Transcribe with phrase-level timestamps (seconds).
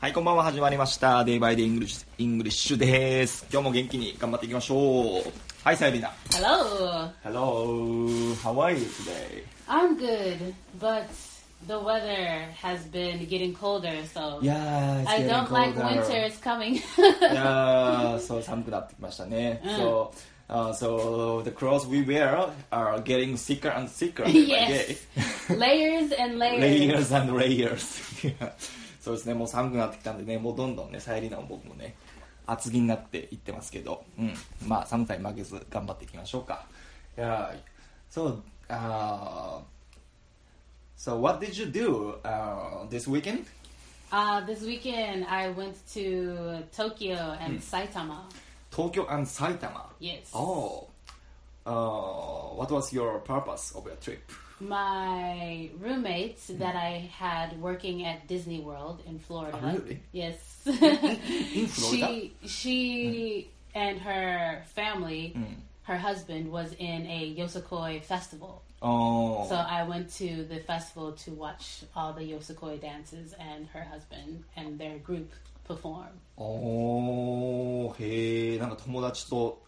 [0.00, 0.44] はい、こんばんは。
[0.44, 1.26] 始まりました。
[1.26, 3.46] デイバイデイイングリッシュ、イングリッシュです。
[3.52, 5.22] 今日も元気に頑張っていきましょう。
[5.62, 6.10] はい、さゆりな。
[6.30, 7.10] Hello.
[7.22, 9.44] Hello, how are you today?
[9.68, 11.04] I'm good, but
[11.66, 16.00] the weather has been getting colder, so Yeah, it's I don't like colder.
[16.00, 16.76] winter is coming.
[16.76, 19.60] いやー、そう寒くなってきましたね。
[19.66, 20.12] So,
[20.48, 24.26] uh, so the clothes we wear are getting thicker and thicker.
[24.26, 25.06] yes.
[25.50, 26.58] layers and layers.
[26.58, 28.50] layers and layers いや
[29.00, 31.94] そうですねもう寒くなってきたんでねもうどんどんねさゆりなも僕もね
[32.46, 34.32] 厚着になっていってますけど、うん、
[34.66, 36.66] まあ寒さに負けず頑張っていきましょうか
[37.16, 37.54] いや
[38.10, 39.60] so uh,
[40.96, 43.44] so what did you do uh, this weekend
[44.12, 48.22] Uh, this weekend I went to Tokyo and Saitama.
[48.72, 50.30] 東京 and 埼玉 Yes.
[50.34, 50.88] oh
[51.64, 54.18] uh, what was your purpose of your trip
[54.59, 59.59] My roommates that I had working at Disney World in Florida.
[59.61, 60.01] Oh, really?
[60.13, 60.37] Yes.
[60.65, 62.07] in Florida?
[62.07, 65.35] She she and her family,
[65.83, 68.61] her husband was in a Yosakoi festival.
[68.81, 73.83] oh So I went to the festival to watch all the Yosakoi dances and her
[73.83, 75.31] husband and their group
[75.67, 76.13] perform.
[76.37, 79.61] おーへえんか友達と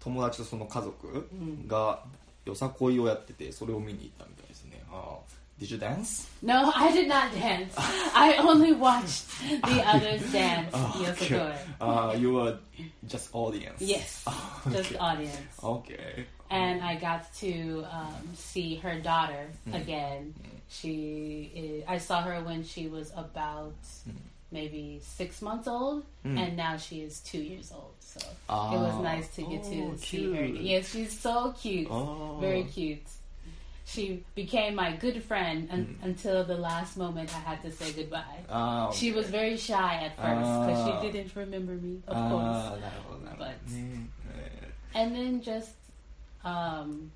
[0.00, 1.28] 友達とその家族
[1.66, 2.04] が
[2.46, 6.26] よさこいをやっててそれを見に行ったみたいですねあー Did you dance?
[6.42, 7.72] No, I did not dance.
[8.16, 9.28] I only watched
[9.62, 11.54] the others dance Yosakoi.
[11.80, 12.58] Uh, you were
[13.06, 14.24] just audience Yes,
[14.72, 15.62] just audience.
[15.62, 20.34] Okay and I got to um, see her daughter again.
[20.68, 23.74] She, is, I saw her when she was about
[24.51, 26.37] maybe six months old, mm.
[26.37, 27.93] and now she is two years old.
[27.99, 28.75] So oh.
[28.75, 30.37] it was nice to get oh, to see her.
[30.37, 30.45] her.
[30.45, 32.37] Yeah, she's so cute, oh.
[32.39, 33.03] very cute.
[33.85, 36.05] She became my good friend un- mm.
[36.05, 38.43] until the last moment I had to say goodbye.
[38.49, 38.97] Okay.
[38.97, 41.01] She was very shy at first because she ah.
[41.01, 42.81] didn't remember me, of ah, course.
[42.81, 42.91] That,
[43.23, 44.05] that, but, mm.
[44.93, 45.71] and then just
[46.43, 47.11] um,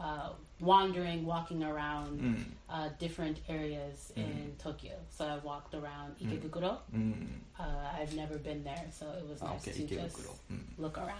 [0.00, 0.30] uh,
[0.61, 4.93] wandering, walking around ーうん、 uh, different areas in Tokyo.
[5.11, 6.77] So I walked around Ikebukuro.
[6.93, 7.63] うん、 Uh,
[8.01, 10.91] I've never been there, so it was あ nice OK to 池 just 袋、うん、 look
[10.93, 11.13] around.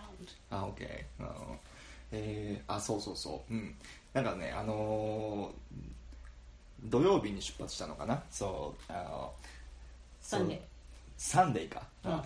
[0.49, 1.23] あ、オッケー。
[1.23, 1.59] あの
[2.11, 3.53] えー、あ、そうそうそう。
[3.53, 3.75] うん。
[4.13, 5.95] なんかね、あのー
[6.87, 8.21] 土曜日に出発したのかな。
[8.29, 9.33] そう、あの
[10.21, 10.59] そう Sunday.
[11.17, 11.81] サンデーか。
[12.03, 12.21] うん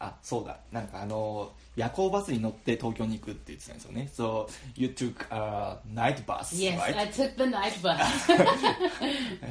[0.00, 0.58] あ、そうだ。
[0.72, 4.10] なんかあのー夜行バスに乗って東京に行くって言ってたんですよね。
[4.12, 6.96] So, you took a night bus, Yes, right?
[6.98, 8.26] I took the night bus.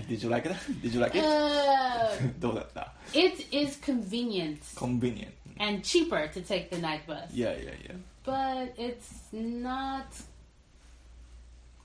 [0.10, 0.54] Did you like it?
[0.82, 1.24] Did you like it?
[1.24, 5.32] uh, どうだった it is convenient Convenient.
[5.60, 7.96] and cheaper to take the night bus, いやいやいや。
[8.26, 10.04] but it's not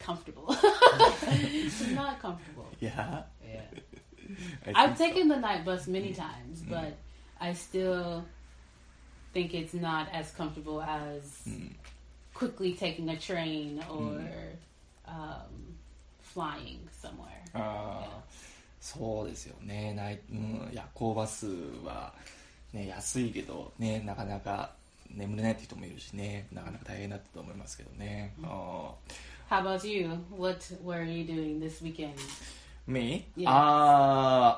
[0.00, 0.46] comfortable.
[1.30, 2.66] it's not comfortable.
[2.80, 3.22] Yeah.
[4.66, 5.14] I I've think so.
[5.14, 6.96] taken the night bus many times, but
[7.40, 8.24] I still
[9.32, 11.70] think it's not as comfortable as mm.
[12.34, 13.98] quickly taking a train hmm.
[13.98, 14.28] or mm.
[15.08, 15.76] um,
[16.22, 17.28] flying somewhere.
[17.54, 18.22] ああ、
[18.80, 19.92] そうですよね。
[19.94, 21.46] ない、うん、夜行バス
[21.84, 22.12] は
[22.72, 24.70] ね安いけどねなかなか
[25.14, 28.32] 眠れないって人もいるしね、なかなか大変だったと思いますけどね。
[28.40, 28.46] Mm.
[28.48, 28.94] あ
[29.50, 30.08] How about you?
[30.34, 32.14] What were you doing this weekend?
[32.86, 33.26] Me?
[33.36, 33.50] Yeah.
[33.50, 34.56] Uh,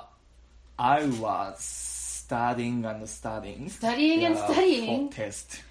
[0.79, 1.94] I was
[2.27, 5.09] studying and studying Studying and Yeah, studying?
[5.11, 5.63] for test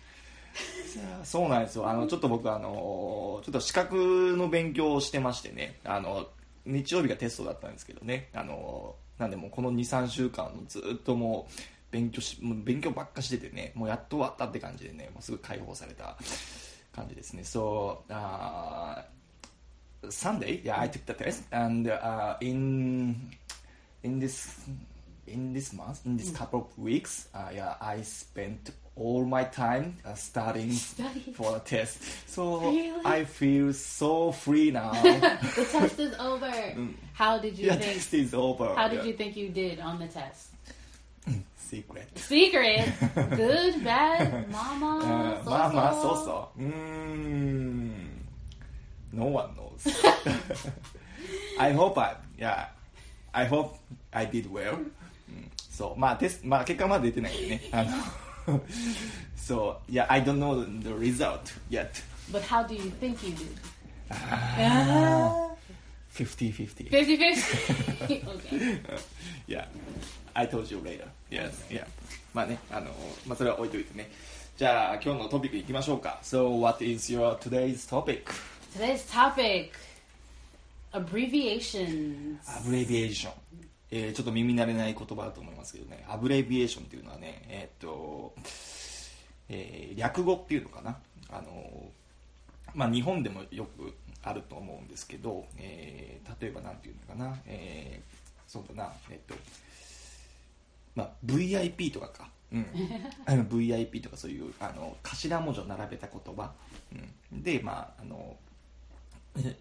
[0.95, 1.89] いやそうなんですよ。
[1.89, 6.27] あのちょっと僕あのちょっと資格の勉強をしてましてねあの
[6.65, 11.53] 日曜日がテストだったんですけどねあのなんでもうこの23週間ずっともう
[11.91, 16.15] 勉強しもう勉強ばっかしててねもうやっと終わったって感じでねもうすぐ解放された
[16.95, 17.41] 感じですね。
[17.43, 19.03] So、uh,
[20.09, 20.61] Sunday?
[20.63, 23.15] Yeah I took the test and、uh, in
[24.03, 24.59] in this
[25.27, 26.35] in this month, in this mm.
[26.35, 31.33] couple of weeks, uh, yeah, I spent all my time uh, studying Study.
[31.33, 31.99] for a test.
[32.29, 33.01] So Really?
[33.05, 34.91] I feel so free now.
[35.01, 36.51] the test is over.
[36.73, 36.93] Mm.
[37.13, 37.93] How did you yeah, think?
[37.93, 38.73] test is over.
[38.75, 40.49] How did you think you did on the test?
[41.57, 42.07] Secret.
[42.17, 42.91] Secret.
[43.35, 45.49] Good, bad, mama, Uh, so-so.
[45.49, 46.49] Mama, so so.
[46.59, 47.93] Mm,
[49.11, 49.81] no one knows.
[51.59, 52.67] I hope I yeah.
[53.33, 53.77] I hope
[54.13, 54.79] I did well.
[55.75, 57.83] そうまあテスまあ結果まだ出てないんでねあ
[58.47, 58.61] の
[59.35, 61.39] そう yeah I don't know the result
[61.69, 61.89] yet
[62.31, 63.47] But how do you think you did?
[66.13, 68.23] 50-50 50 50.
[68.27, 68.79] okay.
[69.47, 69.65] yeah
[70.35, 71.85] I told you later yes yeah
[72.33, 72.91] まあねあの
[73.25, 74.11] まあそれは置いといてね
[74.57, 78.25] じゃあ今日のトピックいきましょうか So what is your today's topic?
[78.77, 79.71] Today's topic
[80.93, 82.37] abbreviations.
[82.47, 83.31] abbreviation
[83.95, 86.03] えーちょっと耳慣れない言葉だと思いますけどね。
[86.09, 88.33] アブレビエーションっていうのはねえーっと、
[89.49, 90.97] えー略語っていうのかな。
[91.29, 91.91] あの
[92.73, 93.93] まあ日本でもよく
[94.23, 98.93] あると思うんですけど、えー例えばなんていうのかな、えーそうだな。
[99.11, 99.35] えーっと
[100.95, 102.65] まあ、VIP とかか、うん、
[103.25, 106.53] あの VIP とかそういうあの頭文字を並べた言葉、
[107.31, 108.37] うん、で、まあ、あの
[109.37, 109.55] え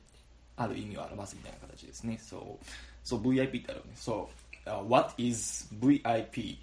[0.56, 2.18] ある意味を表すみたいな形ですね。
[2.18, 2.66] そう、
[3.03, 3.91] そう VIP ってあるよね。
[3.95, 4.29] そ
[4.65, 6.57] う、uh, What is VIP?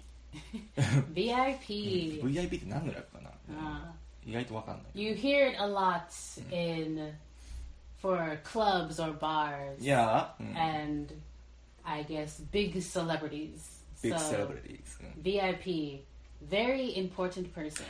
[1.13, 2.21] VIP.
[2.23, 3.93] VIP って何の略かな、あ
[4.25, 5.01] 意外とわかんない。
[5.01, 6.03] You hear it a lot
[6.51, 7.13] in
[8.01, 11.13] for clubs or bars いや、うん、 and
[11.83, 13.83] I guess big celebrities.
[14.01, 16.01] Big so celebrities、うん VIP,
[16.49, 17.85] very important person.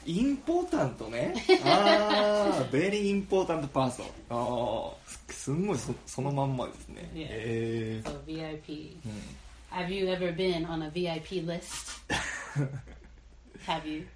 [0.00, 1.34] あインポータントね。
[1.64, 4.04] ああ、very important person.
[4.30, 4.94] ああ、
[5.32, 7.10] すすんごいそそのまんまですね。
[7.14, 7.26] Yeah.
[7.30, 8.62] え So VIP.
[8.66, 9.12] ーうん
[9.72, 12.00] Have you ever been on a VIP list?
[13.66, 14.06] Have you?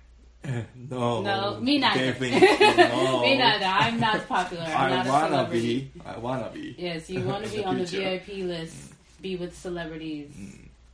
[0.88, 2.12] No, No, me neither.
[2.12, 3.21] Definitely no.
[3.21, 3.67] Me neither.
[3.67, 4.65] I'm not popular.
[4.65, 5.91] I'm I not a wanna celebrity.
[5.94, 6.00] be.
[6.06, 6.75] I wanna be.
[6.79, 8.21] Yes, you want to In be the on the future.
[8.25, 10.31] VIP list, be with celebrities,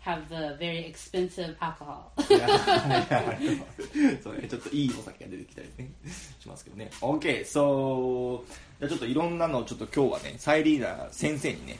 [0.03, 2.12] Have the very expensive alcohol.
[4.24, 5.92] そうね、ちょっといいお酒が出てきたりね、
[6.39, 6.89] しますけどね。
[7.01, 8.42] OK、so、
[8.80, 11.80] じゃあちょっといろんなのをちょっと今日はね、サイリーナー先生にね、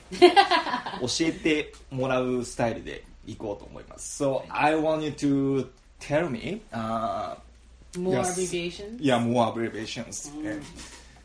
[1.00, 4.22] 教えてもらうスタイルでいこうと思います。
[4.22, 5.68] So, I want you to
[6.00, 7.36] tell me, uh,
[7.98, 8.32] More Yes.
[8.32, 9.00] abbreviations.
[9.02, 10.30] yeah, more abbreviations.
[10.40, 10.58] Okay.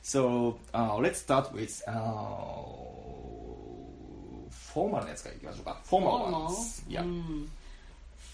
[0.04, 1.94] So, uh, let's start with, uh,
[5.84, 6.32] Formal?
[6.32, 6.82] ones.
[6.88, 7.04] Yeah.
[7.04, 7.46] Hmm.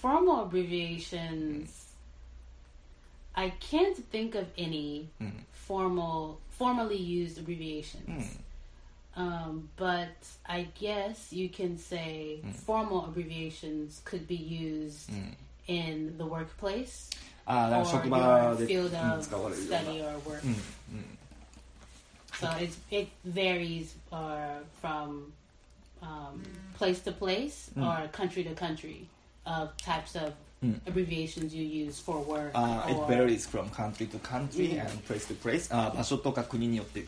[0.01, 1.80] Formal abbreviations.
[3.36, 5.10] I can't think of any
[5.54, 8.07] formal, formally used abbreviations.
[8.25, 8.38] Mm.
[9.16, 10.10] Um, but
[10.45, 12.54] I guess you can say Mm.
[12.54, 15.10] formal abbreviations could be used
[15.68, 17.10] in the workplace
[17.72, 19.24] or your field of
[19.56, 20.44] study or work.
[22.39, 25.31] So it's, it varies uh, from
[26.03, 26.43] um,
[26.79, 29.06] place to place or country to country
[29.45, 30.75] of types of Mm.
[30.89, 32.50] abbreviations you use for work.
[32.53, 37.06] あー it or, varies from country to country うん and place to place あー場所とか国によって、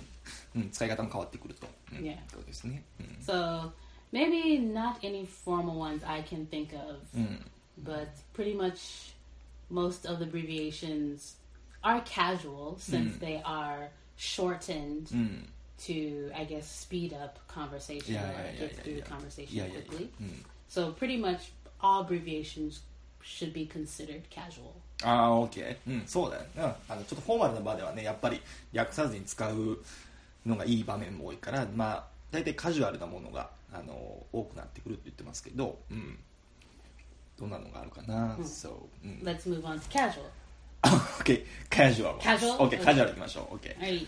[0.55, 2.17] うん、使い方も変わってくると、うん Yeah.
[2.33, 2.81] そうですね、
[3.27, 3.73] So
[4.13, 8.07] maybe not any formal ones I can think of, うんうん、 but
[8.37, 9.15] pretty much
[9.69, 11.35] most of the abbreviations
[11.83, 13.19] are casual since Mm.
[13.19, 18.84] they are shortened うん、 To, I guess, speed up conversation Yeah, or yeah, get yeah,
[18.84, 20.10] through the conversation quickly.
[20.20, 21.52] うん、So pretty much
[21.82, 22.82] all abbreviations
[23.22, 24.74] should be considered casual.
[25.04, 28.42] ああ OK、うん、そうだよね、うん、あのちょっとフォーマルな場ではねやっぱり
[28.72, 29.84] 略さずに使う
[30.46, 33.94] のがいい場面も多いからまあ大体カジュアルなものがあの
[34.32, 36.18] 多くなってくるって言ってますけど、うん、
[37.38, 40.22] どんなのがあるかな、そう、うん、Let's move on to casual.
[40.84, 42.58] OK カジュアル Casual?
[42.58, 44.08] OK カジュアルいきましょう OK Alright.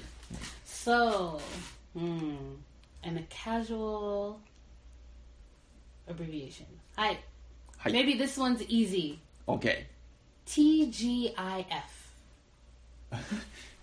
[0.66, 1.40] So,
[1.94, 2.56] hmm,
[3.04, 4.40] and a casual
[6.08, 6.66] abbreviation.
[6.96, 7.18] Hi.
[7.78, 9.18] はい Maybe this one's easy.
[9.46, 9.86] OK
[10.46, 11.64] TGIF.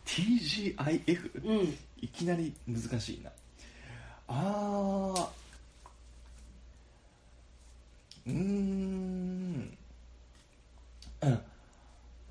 [0.05, 1.77] TGIF、 Mm.
[2.01, 3.29] いきなり難しいな
[4.27, 5.27] あー
[8.27, 9.77] うーん
[11.21, 11.41] うん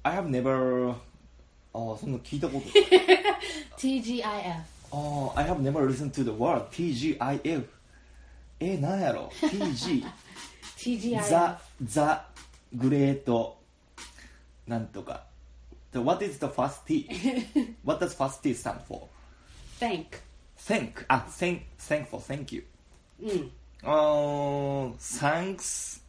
[0.05, 0.95] I have never
[1.74, 3.26] あーそんな聞いたことない
[3.78, 4.24] TGIF.
[4.92, 7.66] あー I have never listened to the word TGIF
[8.60, 10.06] えなんやろ TG
[10.78, 11.24] TGIF.
[11.30, 12.26] ザ・ザ・
[12.74, 13.58] グレート
[14.68, 15.24] なんとか
[15.92, 17.08] The- What is the first T?
[17.84, 19.08] What does first T stand for?
[19.80, 20.06] Thank.
[20.58, 22.64] Thank あ thank, thank for thank you
[23.22, 23.50] Mm.
[23.84, 24.94] あー
[25.58, 26.02] thanks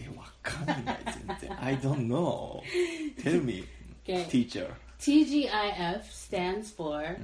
[0.00, 0.99] えわかんない
[1.39, 2.61] 全然 I don't know
[3.23, 3.65] Tell me
[4.05, 4.25] Okay.
[4.27, 4.67] teacher
[4.99, 7.17] TGIF stands for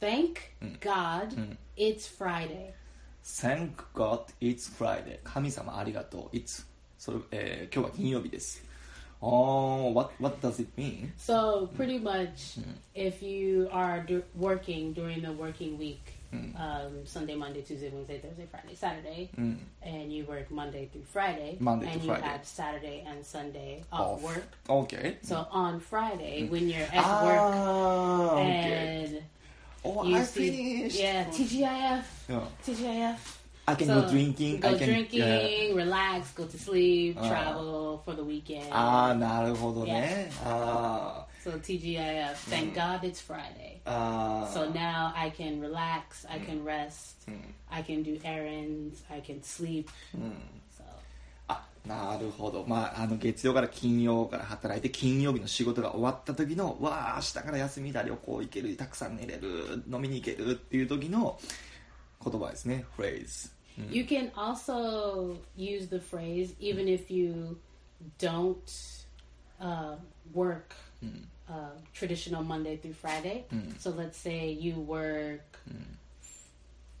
[0.00, 1.34] Thank God
[1.76, 2.72] It's Friday.
[3.24, 6.64] Thank God it's Friday 神様ありがとう It's
[6.98, 8.62] それ、えー今日は金曜日です
[9.20, 11.10] あー what, what does it mean?
[11.18, 12.60] So pretty much,
[12.94, 15.98] if you are do- working during the working week,
[16.32, 19.30] um, Sunday, Monday, Tuesday, Wednesday, Thursday, Friday, Saturday,
[19.82, 22.26] and you work Monday through Friday, Monday and to you Friday.
[22.28, 24.22] have Saturday and Sunday off, Off.
[24.22, 24.44] work.
[24.68, 29.22] Okay So on Friday, when you're at あー work okay and
[29.84, 33.16] Oh you I see, finished yeah, TGIF, うん TGIF.
[33.66, 35.74] I can So, go drinking go I can drinking, yeah.
[35.74, 37.28] relax, go to sleep, Ah.
[37.28, 38.66] travel for the weekend.
[38.72, 42.35] ああなるほどね、ああ So TGIF.
[42.49, 43.81] Thank God it's Friday.
[43.83, 46.25] あー So now I can relax.
[46.29, 47.27] I can rest.
[47.27, 49.03] うん I can do errands.
[49.11, 49.87] I can sleep.
[50.15, 50.21] うん
[50.71, 50.83] So
[51.49, 61.37] あなるほど、まあ、あの月曜から金曜から働いて金曜日の仕事が終わった時のわあ明日から休みだ旅行行けるたくさん寝れる飲みに行けるっていう時の
[62.23, 63.49] 言葉ですねフレーズ、
[63.91, 67.57] you can also use the phrase even if you
[68.17, 69.05] don't
[69.59, 69.97] uh,
[70.33, 70.73] work
[71.48, 73.44] uh, traditional Monday through Friday.
[73.78, 75.40] So let's say you work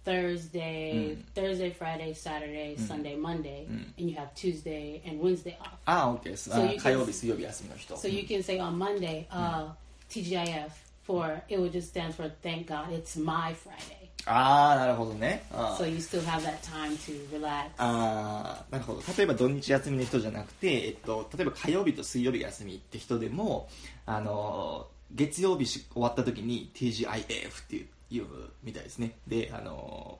[0.04, 3.66] Thursday, Thursday, Friday, Saturday, Sunday, Monday,
[3.98, 5.72] and you have Tuesday and Wednesday off.
[5.84, 9.68] ああ OK です、 So あ you can- 火曜日水曜日休みの人、 So you can say on Monday, uh,
[10.08, 10.70] TGIF
[11.04, 14.08] for it will just stand for Thank God It's My Friday.
[14.24, 17.70] ああなるほどねあ So you still have that time to relax.
[17.78, 23.68] あーなるほど例えば土日休みの人じゃなくて、えっと、例えば火曜日と水曜日が休みって人でも
[24.05, 28.25] あの月曜日し終わった時に TGIF っていう言う
[28.63, 30.19] みたいですねであの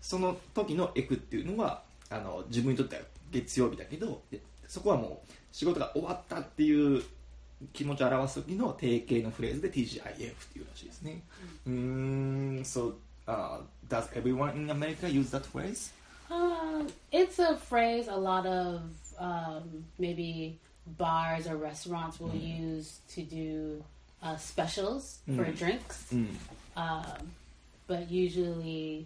[0.00, 7.02] その時の F っていうのはあの自分にとっては月曜日だけどでそこはもう仕事が終わったっていう
[7.72, 10.12] 気持ちを表す時の定型のフレーズで TGIF っ
[10.52, 11.22] ていうらしいですね
[11.66, 12.94] うん So、
[13.26, 15.92] uh, does everyone in America use that phrase?
[16.30, 18.82] Um, it's a phrase a lot of
[19.18, 20.58] um, maybe
[20.97, 23.83] bars or restaurants will use to do
[24.23, 26.11] uh, specials for drinks.
[26.13, 26.37] うん
[26.75, 27.31] Um,
[27.87, 29.05] but usually,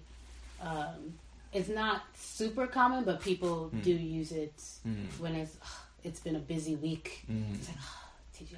[0.62, 1.14] um,
[1.54, 4.54] it's not super common, but people do use it
[5.20, 5.56] when it's
[6.04, 7.26] it's been a busy week.
[7.30, 7.78] It's like
[8.36, 8.58] TGIF.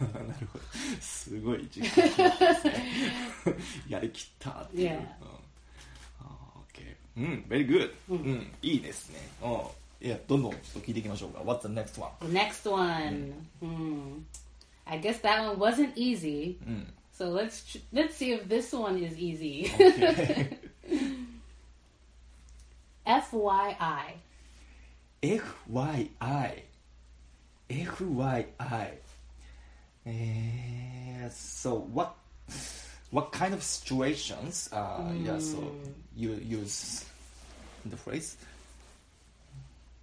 [0.00, 0.64] なるほど
[1.00, 2.74] すごい時間ですね
[3.88, 4.94] やりきったっていう、 Yeah.
[4.96, 5.06] うん
[6.22, 9.60] あー OK うん very good うん、いいですねうん
[10.00, 12.10] いやどんどんちょっと聞いていきましょうか What's the next one?
[12.20, 14.22] The next one, hmm.
[14.86, 16.56] I guess that one wasn't easy.
[16.66, 19.70] うん So let's tr- let's see if this one is easy.
[19.76, 20.58] OK
[23.06, 24.14] FYI.
[25.22, 26.62] FYI
[27.70, 28.90] FYI
[30.04, 32.14] えー so what
[33.12, 35.58] what kind of situations uh, yeah so
[36.16, 37.04] you use
[37.88, 38.36] the phrase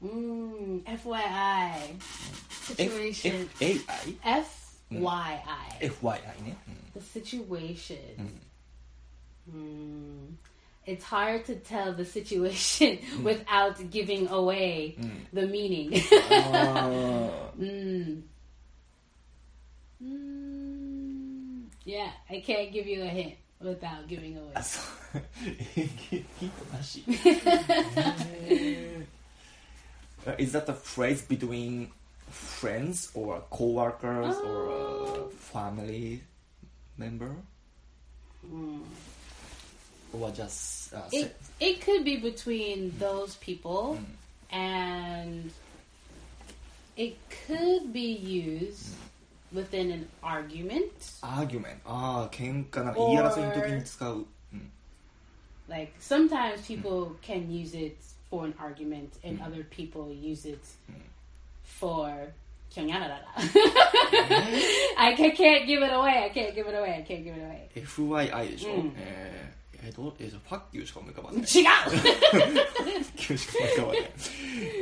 [0.04, 2.00] Mm, FYI.
[2.52, 3.50] Situation.
[3.60, 4.16] F FAI
[4.92, 5.80] FYI.
[5.82, 6.56] FYI ね、
[6.94, 7.98] The situation.
[9.50, 10.36] Hmm.
[10.86, 14.96] It's hard to tell the situation without giving away
[15.34, 15.94] the meaning.
[16.42, 18.22] あー mm.
[20.02, 21.66] Mm.
[21.86, 24.52] Yeah, I can't give you a hint without giving away.
[24.56, 24.80] あそ
[25.16, 25.22] う
[25.76, 25.88] え
[26.40, 29.06] ヒントなし Uh,
[30.38, 31.92] Is that a phrase between
[32.30, 36.22] friends or co-workers or a family
[36.98, 37.32] member?
[40.14, 44.00] Or just uh, It se- it could be between those people,
[44.52, 45.52] and
[46.98, 47.16] it
[47.48, 48.96] could be used
[49.52, 50.92] within an argument.
[51.22, 54.72] argument ああ喧嘩なんか言い争いの時に使う、うん、
[55.68, 57.96] Like sometimes people can use it
[58.34, 60.64] for an argument, and other people use it
[61.64, 62.32] for.
[62.78, 62.82] I
[65.18, 66.24] ca- can't give it away.
[66.26, 66.98] I can't give it away.
[66.98, 67.68] I can't give it away.
[67.76, 71.62] FYI でしょ、うんえー、えー、どうえー、じゃあファッキューしか思い浮かばない違うファ
[73.00, 74.12] ッキューしか思い浮かばない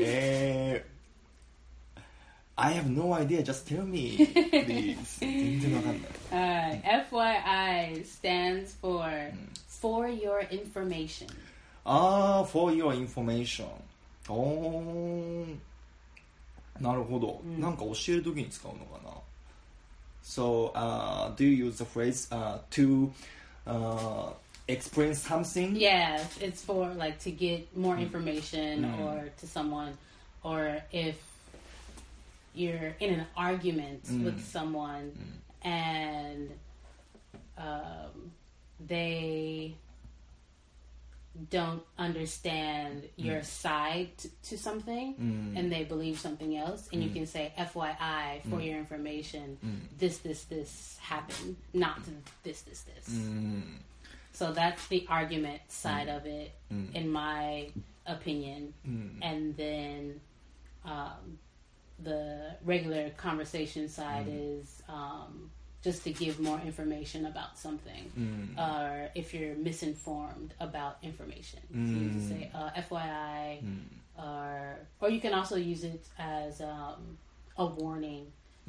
[0.02, 0.90] えー
[2.60, 4.18] I have no idea just tell me
[4.52, 9.32] please 全然わかんない Uh, FYI stands for
[9.80, 11.28] for your information.
[11.86, 13.68] ああ for your information
[14.30, 15.56] おー
[16.80, 19.12] なるほど、なんか教えるときに使うのかな
[20.24, 23.10] So, uh, do you use the phrase uh, to
[23.66, 24.34] uh,
[24.68, 25.74] explain something?
[25.74, 29.98] Yeah, it's for like to get more information or to someone,
[30.44, 31.16] or if
[32.54, 35.14] you're in an argument with someone
[35.62, 36.50] and
[37.58, 38.32] um,
[38.86, 39.76] they
[41.51, 43.09] don't understand mm.
[43.17, 45.59] your side t- to something mm.
[45.59, 47.15] and they believe something else and you mm.
[47.15, 49.57] can say fyi for your information
[49.99, 51.99] this this this happened not
[52.43, 53.17] this this this.
[54.35, 56.53] So that's the argument side of it,
[56.95, 57.69] in my
[58.07, 58.73] opinion.
[59.21, 60.21] And then
[60.85, 61.39] um,
[62.03, 65.51] the regular conversation side is um,
[65.84, 68.12] just to give more information about something,
[68.58, 71.60] or if you're misinformed about information.
[71.72, 73.62] So you can say uh, FYI,
[74.18, 77.18] or or you can also use it as um,
[77.58, 78.26] a warning.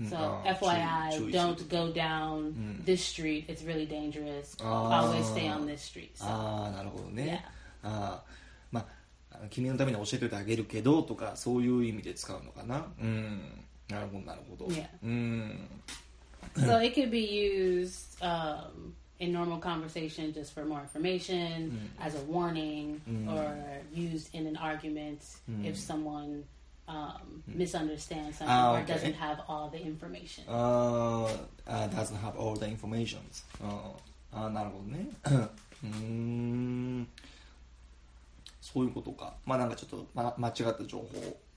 [0.09, 3.47] So あー FYI, 注意注意する don't go down this street.
[3.49, 4.55] It's really dangerous.
[4.63, 6.11] Always stay on this street.
[6.15, 7.43] So ああなるほどね
[7.83, 7.89] Yeah.
[7.89, 8.25] ああ
[8.71, 8.87] まあ
[9.33, 13.41] あの君のために教えておいてあげるけどとかそういう意味で使うのかなうん
[13.89, 14.87] なるほどなるほど Yeah.
[15.03, 15.69] うん
[16.56, 22.06] so it could be used um, in normal conversation just for more information, mm.
[22.06, 23.34] as a warning, mm.
[23.34, 23.56] or
[23.94, 25.66] used in an argument mm.
[25.66, 26.44] if someone
[26.88, 27.56] um, mm.
[27.56, 28.84] misunderstands something ah, okay.
[28.84, 30.44] or doesn't have all the information.
[30.48, 31.26] Uh,
[31.68, 33.20] uh doesn't have all the information.
[33.64, 33.92] Uh, uh
[34.36, 35.08] あなるほどね。
[35.84, 37.08] うーん。
[38.62, 39.36] そういうことか。
[39.46, 41.08] まあなんかちょっと、ま、間違った情報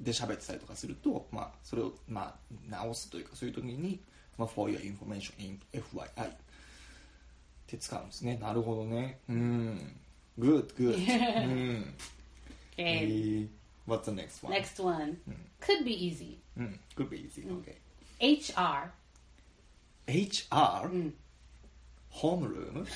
[0.00, 2.34] で喋ってたりとかすると、まあ、それを、まあ、
[2.68, 4.00] 直すというかそういう時に、
[4.36, 6.36] まあ、for your information in FYI っ
[7.66, 9.96] て使うんですねなるほどねうん
[10.38, 11.94] good good うん
[12.76, 13.06] え Okay.
[13.06, 13.48] ー
[13.86, 15.16] what's the next one Next one
[15.60, 16.38] could be easy.
[16.56, 17.76] うん could be easy okay
[18.20, 18.88] HR.
[20.06, 21.12] HR、
[22.10, 22.86] ホームルーム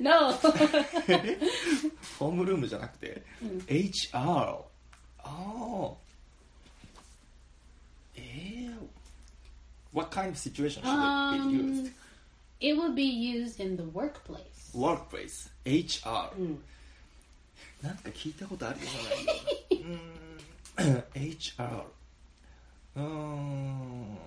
[0.00, 0.32] No.
[2.18, 3.22] ホームルームじゃなくて、
[3.66, 4.58] HR
[5.24, 5.96] Oh.
[8.16, 8.88] Ew.
[9.92, 11.92] What kind of situation should um, it be um, used?
[12.60, 14.70] It would be used in the workplace.
[14.74, 15.48] Workplace.
[15.64, 16.30] HR.
[16.38, 16.58] Mm.
[17.82, 18.86] なんか聞いたことあるよ
[20.78, 21.04] うなないよ。
[21.14, 21.82] HR。
[22.96, 24.18] うーん。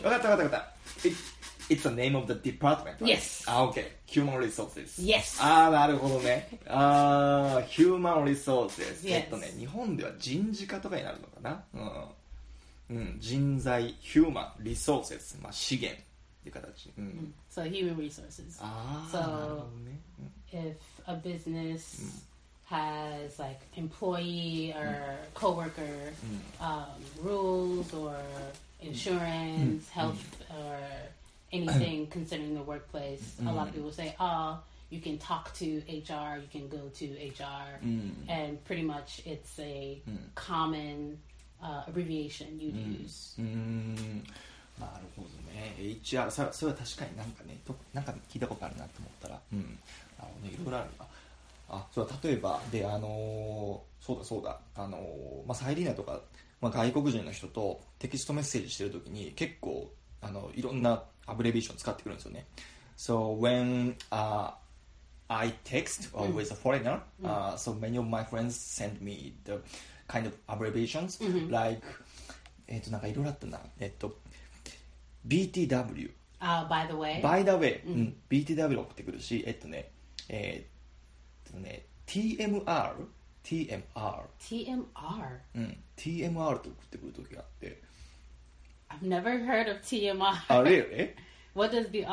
[0.02, 0.74] 分かった分かった分かった分かった
[1.08, 1.16] It,
[1.69, 3.17] It's the name of the department right?
[3.17, 3.43] Yes.
[3.47, 5.41] あ OK Human Resources Yes.
[5.41, 9.13] ああなるほどねああ Human Resources、Yes.
[9.13, 11.63] えっとね日本では人事課とかになるのかな
[12.89, 16.03] うん、うん、人材 Human Resources、まあ、資源っ
[16.43, 18.57] ていう形、うん、So human resources.
[18.61, 19.55] ああなるほど
[19.85, 22.23] ね、うん If a business
[22.69, 26.11] has like employee or coworker
[26.59, 26.85] um,
[27.21, 28.15] rules or
[28.81, 30.17] insurance, health,
[30.49, 30.79] or
[31.51, 34.57] anything concerning the workplace, a lot of people say, "Oh,
[34.89, 37.79] you can talk to HR, you can go to HR,"
[38.27, 40.01] and pretty much it's a
[40.35, 41.17] common
[41.61, 43.35] uh, abbreviation you'd use.
[43.39, 44.23] うーん
[44.79, 49.71] なるほどね HR それそれは確かになんかねとなんか聞いたことあるなと思ったらうんなる
[50.19, 51.05] ほどねいろいろあるな
[51.71, 56.21] あそうだ例えばであのーそうだそうだあのーまあサイリーナとか、
[56.61, 62.45] まあ、外国人の人とテキストメッセージしてるときに結構あのいろんなアブレビーション使ってくるんですよね
[62.97, 64.51] So when、uh,
[65.29, 67.01] I text uh, with a foreigner.
[67.23, 69.61] Uh, so many of my friends send me the
[70.07, 71.19] kind of abbreviations
[71.51, 71.81] like
[72.67, 74.17] えっとなんかいろいろあったなえっと
[75.27, 79.91] BTW Uh, by the way, by the way、うん、BTW 送ってくるしえっとね
[80.29, 82.93] えーっとね TMR
[83.43, 83.83] TMR
[84.39, 84.83] TMR.
[85.55, 87.81] うん TMR と送ってくる時があって
[88.89, 90.39] I've never heard of TMI.
[90.49, 91.13] Oh, really?
[91.53, 92.05] what does the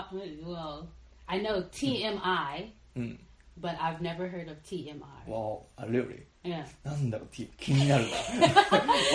[0.44, 0.88] well?
[1.28, 3.16] I know TMI, mm.
[3.56, 5.26] but I've never heard of TMR.
[5.26, 6.22] Wow, uh, really?
[6.44, 6.64] Yeah.
[6.84, 8.10] なんだろう、T、気になるな。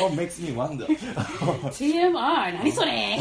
[0.01, 0.85] What makes me wonder?
[1.71, 2.11] TMR、
[2.57, 3.17] 何それ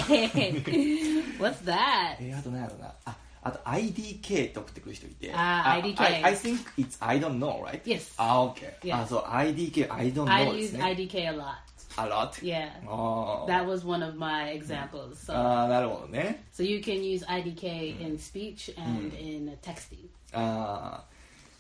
[1.39, 2.17] ?What's that?
[2.19, 2.93] Eh, えー、あと何やろうな。
[3.05, 5.31] あ、あと IDK と送ってくる人いて。
[5.33, 6.25] あ、uh, IDK.
[6.25, 7.81] I think it's I don't know, right?
[7.85, 8.13] Yes.
[8.19, 11.59] Ah, okay ah, so idk i don't know use IDK a lot
[11.99, 12.39] a lot?
[12.43, 12.71] Yeah.
[12.89, 13.45] Oh.
[13.47, 16.35] that was one of my examples so, ah, ああなるほどね eh?
[16.53, 19.21] so you can use IDK in speech and mm.
[19.21, 20.09] in texting.
[20.33, 20.39] Ah.
[20.39, 21.05] ああ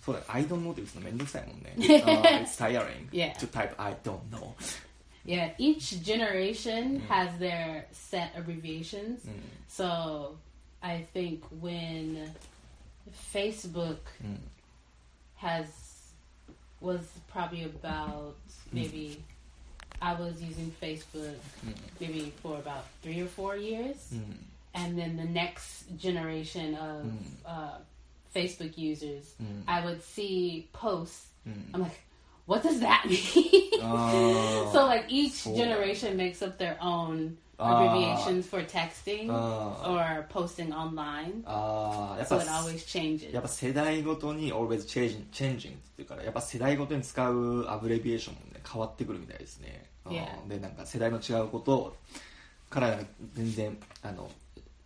[0.04, 3.32] そうだ I don't know って打つのめんどくさいもんね、uh, ah, it's tiring yeah.
[3.38, 4.54] to type I don't know.
[5.24, 7.08] Yeah each generation mm.
[7.08, 9.20] has their set abbreviations.
[9.26, 9.32] Mm.
[9.68, 10.36] So
[10.82, 12.32] I think when
[13.32, 13.98] Facebook
[15.36, 15.66] has
[16.80, 18.36] was probably about
[18.72, 19.22] maybe
[20.02, 21.70] I was using Facebook mm-hmm.
[22.00, 24.32] maybe for about three or four years, mm-hmm.
[24.74, 27.46] and then the next generation of mm-hmm.
[27.46, 27.78] uh,
[28.34, 29.68] Facebook users, mm-hmm.
[29.68, 31.26] I would see posts.
[31.46, 31.74] Mm-hmm.
[31.74, 32.00] I'm like,
[32.46, 33.70] what does that mean?
[33.82, 34.70] Oh.
[34.72, 37.76] So like each generation makes up their own ah.
[37.76, 41.44] abbreviations uh, for texting uh, or posting online.
[41.46, 43.32] Ah, ああ、やっぱ、so、it always changes.
[43.32, 49.89] やっぱ世代ごとに always changing, changing っていうから、やっぱ世代ごとに使うアブレビエーションもね、変わってくるみたいですね。
[50.48, 51.96] でなんか世代の違うこと
[52.68, 52.98] から
[53.34, 54.30] 全然あの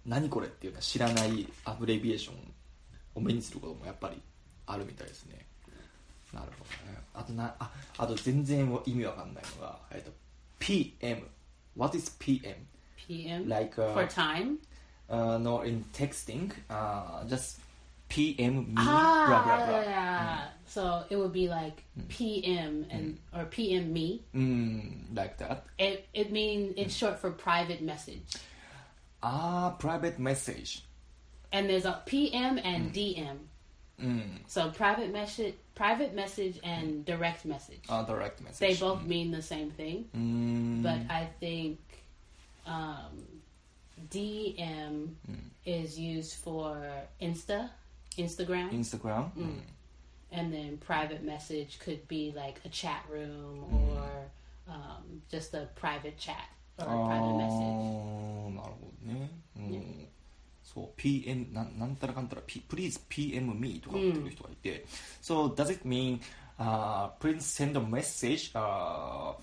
[0.07, 2.35] 何これっていうのは知らないアブレビエーション
[3.15, 4.21] を目にすることもやっぱり
[4.67, 5.45] あるみたいですね。
[6.33, 6.99] なるほどね。
[7.15, 10.11] あとなああと全然意味わかんないのが、えっと、
[10.59, 11.23] PM
[11.77, 12.55] What is PM?
[13.09, 14.59] PM Like uh, for time?
[15.09, 16.51] uh, no in texting.
[16.69, 17.61] Uh, just
[18.09, 20.45] PM me Ah, blah blah blah yeah.
[20.67, 24.23] So it would be like PM and or PM me.
[24.35, 25.67] Mm, like that.
[25.79, 28.23] It it means it's short for private message.
[29.23, 30.83] Ah, private message.
[31.53, 33.39] And there's a PM and DM.
[34.03, 34.41] Mm.
[34.49, 37.83] So private message, private message, and direct message.
[37.89, 38.59] Ah, direct message.
[38.59, 40.83] They both mean the same thing, Mm.
[40.83, 41.79] but I think
[42.67, 43.23] um,
[44.11, 45.15] DM
[45.65, 46.83] is used for
[47.23, 47.71] Insta,
[48.18, 49.32] Instagram, Instagram.
[49.38, 49.62] Mm.
[50.32, 54.30] and then private message could be like a chat room or
[54.68, 57.66] um, just a private chat or a private message.
[57.66, 59.30] あーなるほどね。
[59.58, 60.08] うん。
[60.64, 64.86] そう、PM なんなんたらかんたら、P、Please PM me とかっていう人がいて、
[65.22, 69.34] So does it mean、uh, please send a message、uh,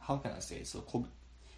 [0.00, 1.04] how can I say so こ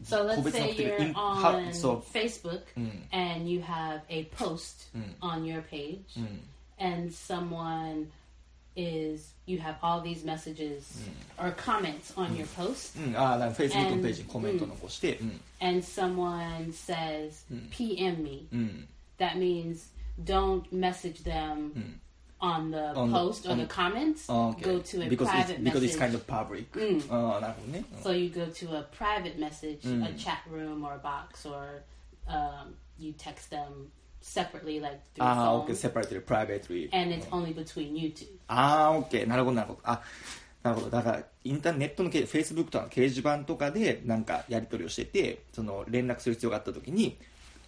[0.03, 2.89] so let's say you're on so, Facebook mm.
[3.11, 5.03] and you have a post mm.
[5.21, 6.25] on your page, mm.
[6.77, 8.11] and someone
[8.75, 11.01] is you have all these messages
[11.39, 12.95] or comments on your post.
[13.15, 15.31] Ah, Facebook and, page comment mm.
[15.61, 18.47] And someone says PM me.
[19.17, 19.87] That means
[20.23, 21.99] don't message them
[22.39, 24.25] on the On the- post or on- the comments.
[24.29, 24.61] Oh, okay.
[24.63, 25.99] Go to a because private it's, because it's message.
[25.99, 26.67] kind of public.
[27.09, 27.83] ああ、なるほどね。
[27.91, 31.81] うん So you go to a private message, a chat room or a box, or
[32.27, 33.89] um, you text them
[34.21, 36.89] separately, like through ああ、phone, OK、separated privately.
[36.91, 38.25] and it's only between you two.
[38.47, 39.25] ああ、OK。
[39.25, 39.79] なるほど、なるほど。
[39.83, 40.01] あ、
[40.63, 40.89] なるほど。
[40.89, 47.17] だから、インターネットのけ、Facebook とかの掲示板とかで、なんか、やり取りをしてて、その、連絡する必要があった時に、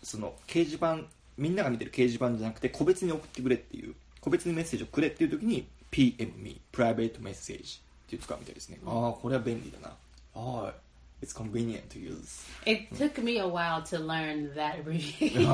[0.03, 0.99] その、掲示板、
[1.37, 9.95] みんなが見てる掲示板じゃなくて、個別に送ってくれっていう、個別にメッセージをくれっていう時に PMme プライベートメッセージって使うみたいですねああこれは便利だな
[10.39, 10.73] はい
[11.21, 12.47] It's convenient to use.
[12.65, 15.45] It took me a while to learn that abbreviation.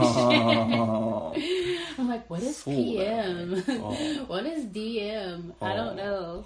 [1.97, 3.63] I'm like, what is PM?
[4.27, 5.53] what is DM?
[5.61, 6.45] I don't know.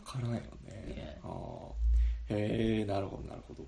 [2.29, 2.85] Yeah.
[2.85, 3.23] なるほど。
[3.27, 3.65] なるほど。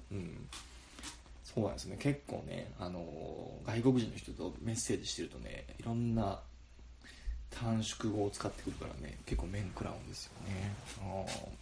[1.43, 1.97] そうなんですね。
[1.99, 3.03] 結構ね、あの、
[3.65, 6.21] 外国人の人とメッセージしてるとね、いろんな。
[6.21, 6.29] なるほど。
[6.29, 6.50] なるほど。
[7.51, 10.73] 短縮語を使ってくるからね、結構面食らうんですよね。
[11.01, 11.61] あー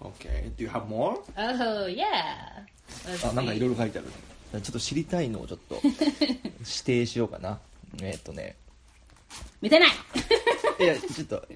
[0.00, 0.54] OK.
[0.56, 1.18] Do you have more?
[1.36, 3.28] Oh yeah.
[3.28, 4.08] あ、なんかい.ろいろ書いてある。
[4.62, 5.94] ちょっと知りたいのをちょっと 指
[6.84, 7.58] 定しようかな。
[8.00, 8.56] えっとね。
[9.60, 9.88] 見てない。
[10.80, 11.46] いや、ちょっと。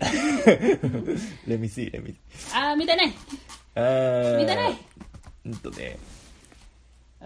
[1.47, 2.17] let me see, let me see.
[2.53, 3.15] あー、見てない。
[3.77, 4.77] あー見てない。
[5.47, 5.99] うんとね。
[7.23, 7.25] あ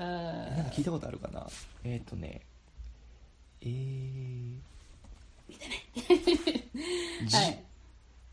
[0.55, 1.47] なんか聞いたことあるかな
[1.83, 2.43] えっ、ー、とね
[3.63, 4.59] えー、ー
[7.32, 7.54] はい。
[7.54, 7.72] あ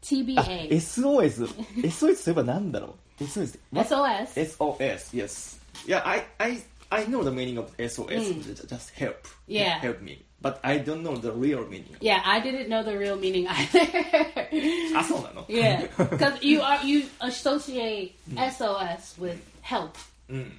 [0.03, 0.71] TBA。
[0.71, 1.47] SOS
[1.83, 3.89] SOS そういえばなんだろう SOS What?
[3.89, 4.57] SOS.
[4.57, 8.09] SOS yes yeah I I I know the meaning of SOS
[8.43, 9.17] Just- just help
[9.47, 9.79] Yeah.
[9.81, 13.17] help me but I don't know the real meaning Yeah, I didn't know the real
[13.17, 13.81] meaning either.
[14.97, 19.91] あそうなの yeah, because you are you associate SOS with help,
[20.31, 20.53] うん、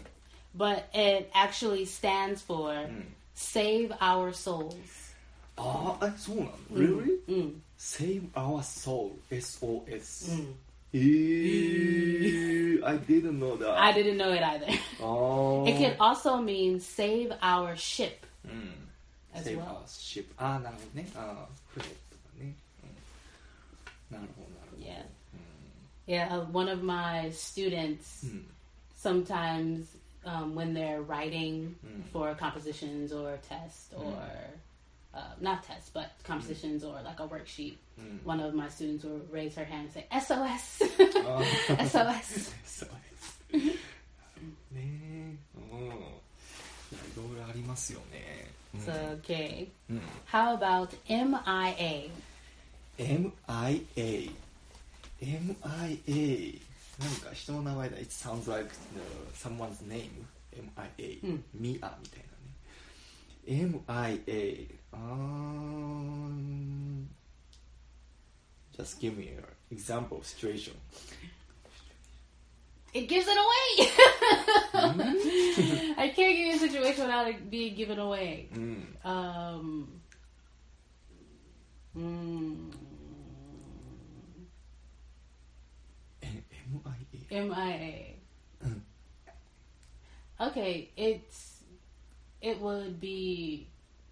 [0.55, 2.73] but it actually stands for
[3.35, 4.75] save our souls.
[5.57, 7.53] ああえそうなの Really?
[7.77, 10.45] Save our soul SOS
[10.91, 14.65] えー、I didn't know that I didn't know it either.
[15.01, 18.73] あ It can also mean save our ship うん
[19.33, 19.65] as Save well.
[19.67, 21.95] our ship ああなるほどねああ船とか
[22.39, 22.55] ね、
[24.11, 25.05] うん、なるほどなるほど Yeah.
[26.07, 28.25] Yeah, uh, one of my students
[28.95, 29.85] sometimes
[30.25, 31.75] um, when they're writing
[32.11, 34.17] for compositions or tests or
[35.13, 37.75] uh, not tests but compositions or like a worksheet,
[38.23, 40.81] one of my students will raise her hand and say SOS,
[41.89, 42.53] SOS.
[42.65, 43.75] そうです
[44.71, 45.97] ねえうんいやい
[47.17, 49.67] ろいろありますよね、うん So okay.
[49.89, 52.09] うん How about MIA?
[52.97, 54.31] MIA
[55.21, 56.61] MIA
[56.99, 60.09] なんか人の名前だ It sounds like、someone's name
[60.53, 62.23] MIA、ミアみたい
[63.47, 63.71] なね
[64.27, 66.38] MIA um,
[68.76, 70.74] just give me an example situation.
[72.92, 73.88] It gives it away.
[74.72, 75.92] mm-hmm.
[76.00, 78.48] I can't give you a situation without it being given away.
[78.54, 79.04] Mm.
[79.04, 80.00] Um,
[81.96, 82.72] mm,
[87.32, 87.42] MIA.
[87.42, 88.14] MIA.
[88.64, 90.46] Uh.
[90.48, 91.62] okay, it's
[92.40, 93.66] it would be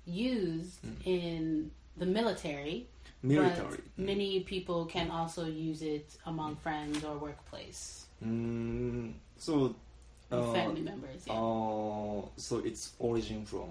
[0.05, 2.87] used in the military.
[3.23, 3.69] Military.
[3.69, 8.07] But many people can also use it among friends or workplace.
[8.21, 9.15] うーん。
[9.37, 9.75] そう。
[10.29, 11.25] With uh, family members.
[11.25, 11.33] Yeah.
[11.35, 13.67] Uh, so it's origin from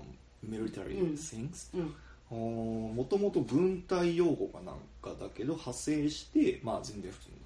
[0.49, 1.69] military うん things?
[1.77, 1.95] うん
[2.29, 7.37] もともと軍隊用語がなんかだけど派生して、まあ、全然普通に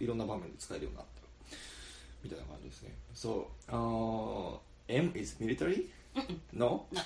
[0.00, 1.56] いろんな場面で使えるようになった
[2.24, 2.94] みたいな感じですね。
[3.14, 4.58] So, uh,
[4.88, 5.86] M is military?
[6.52, 6.86] No?
[6.90, 7.00] No.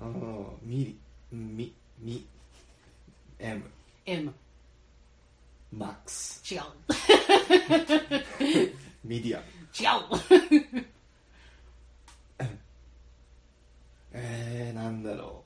[0.00, 0.04] Uh,
[0.62, 0.96] ミ
[1.30, 2.26] ミミ
[3.38, 3.62] M
[4.06, 4.34] M.
[5.76, 6.62] Max 違う。
[9.04, 9.84] ミディアム違
[10.80, 10.84] う。
[14.16, 15.42] えー、なんだろ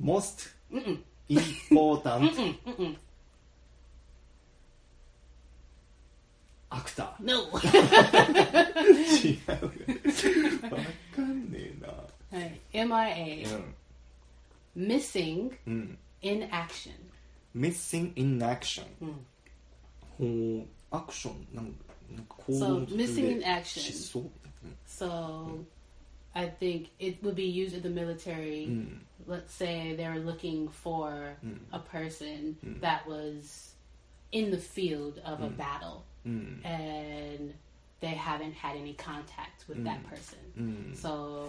[0.00, 1.04] う Most うんうん。
[1.28, 2.22] important う
[2.82, 2.96] んうん。
[6.70, 7.50] アクタ No.
[7.50, 7.68] ー
[9.28, 10.80] 違うわ
[11.14, 11.88] かんねえな
[12.31, 12.59] はい。
[12.73, 13.63] MIA.
[14.77, 16.91] Missing うん、うん、 in action.
[17.55, 19.25] Missing in action うん。
[20.17, 21.71] ほうアクションなんか
[22.15, 23.63] なんか行 So, 動の途中 missing で in action.
[23.81, 24.29] 失踪
[24.87, 25.65] So,
[26.33, 28.65] I think it would be used in the military.
[28.67, 31.59] うん、 Let's say they were looking for Mm.
[31.71, 33.75] a person that was
[34.31, 37.53] in the field of a battle うん、 and
[38.01, 40.37] they haven't had any contact with that person.
[40.57, 41.47] うん、 So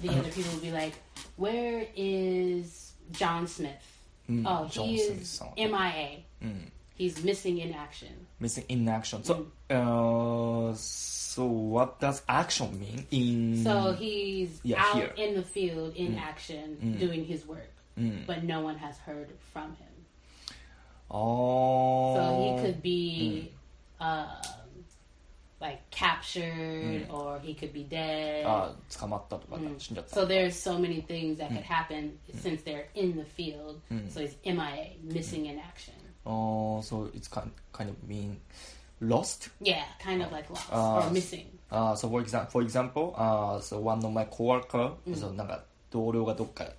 [0.00, 0.18] the uh-huh.
[0.20, 0.94] other people would be like,
[1.36, 3.92] "Where is John Smith?
[4.30, 6.22] Mm, oh, he is MIA.
[6.42, 6.70] Mm.
[6.94, 8.26] He's missing in action.
[8.38, 9.24] Missing in action.
[9.24, 10.70] So, mm.
[10.70, 13.64] uh, so what does action mean in?
[13.64, 15.12] So he's yeah, out here.
[15.16, 16.20] in the field in mm.
[16.20, 16.98] action mm.
[16.98, 18.26] doing his work, mm.
[18.26, 20.56] but no one has heard from him.
[21.10, 23.52] Oh, so he could be.
[24.00, 24.26] Uh,
[25.61, 28.45] like captured, or he could be dead.
[28.45, 29.79] あー捕まったとか、 Mm.
[29.79, 33.79] 死んじゃった So there's so many things that could happen since they're in the field.
[34.09, 35.93] So he's MIA, missing in action.
[36.25, 38.37] Oh, so it's kind kind of mean
[39.01, 39.49] lost.
[39.61, 41.47] Yeah, kind of like lost Ah, or missing.
[41.71, 46.71] Uh, so for example, for example, uh, so one of my coworker, so なんか同僚がどっか行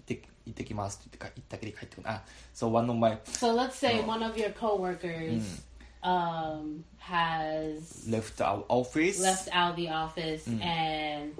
[0.00, 2.08] って行ってきますって言ってか行ったきり帰ってくる。
[2.08, 2.22] あ、
[2.54, 5.62] so one of my So let's say one of your coworkers
[6.03, 9.19] um, has left our office.
[9.19, 10.63] Left out the office, mm.
[10.63, 11.35] and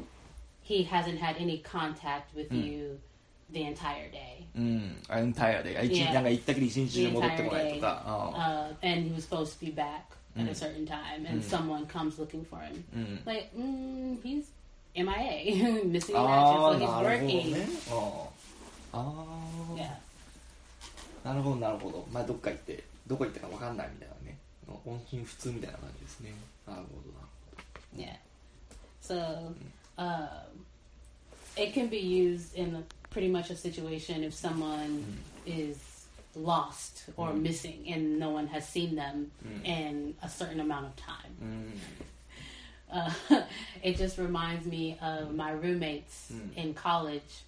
[0.61, 2.65] he hasn't had any contact with mm.
[2.65, 2.99] you
[3.51, 4.45] the entire day.
[4.57, 5.73] Mm, entire day.
[5.73, 5.81] Yeah.
[5.81, 7.79] The entire day.
[7.81, 12.17] Uh, and he was supposed to be back at a certain time, and someone comes
[12.17, 12.83] looking for him.
[12.95, 13.51] Mm, like
[14.23, 14.47] he's
[14.95, 17.67] MIA, missing matches, action, so he's working.
[17.91, 18.29] Oh.
[18.93, 19.75] Oh.
[19.75, 19.89] Yeah.
[21.23, 22.05] なるほどなるほど。
[22.11, 24.22] まあどっか行ってどこ行ったかわかんないみたいなね。
[24.84, 26.32] 音信不通みたいな感じですね。
[26.66, 27.28] なるほどな。
[27.96, 28.16] Yeah.
[29.00, 29.54] So,
[29.96, 30.28] um,
[31.56, 35.02] it can be used in a, pretty much a situation if someone
[35.46, 36.06] is
[36.36, 39.30] lost or missing and no one has seen them
[39.64, 41.32] in a certain amount of time.
[41.40, 41.80] うん。
[42.90, 43.10] Uh,
[43.82, 47.44] it just reminds me of my roommates in college.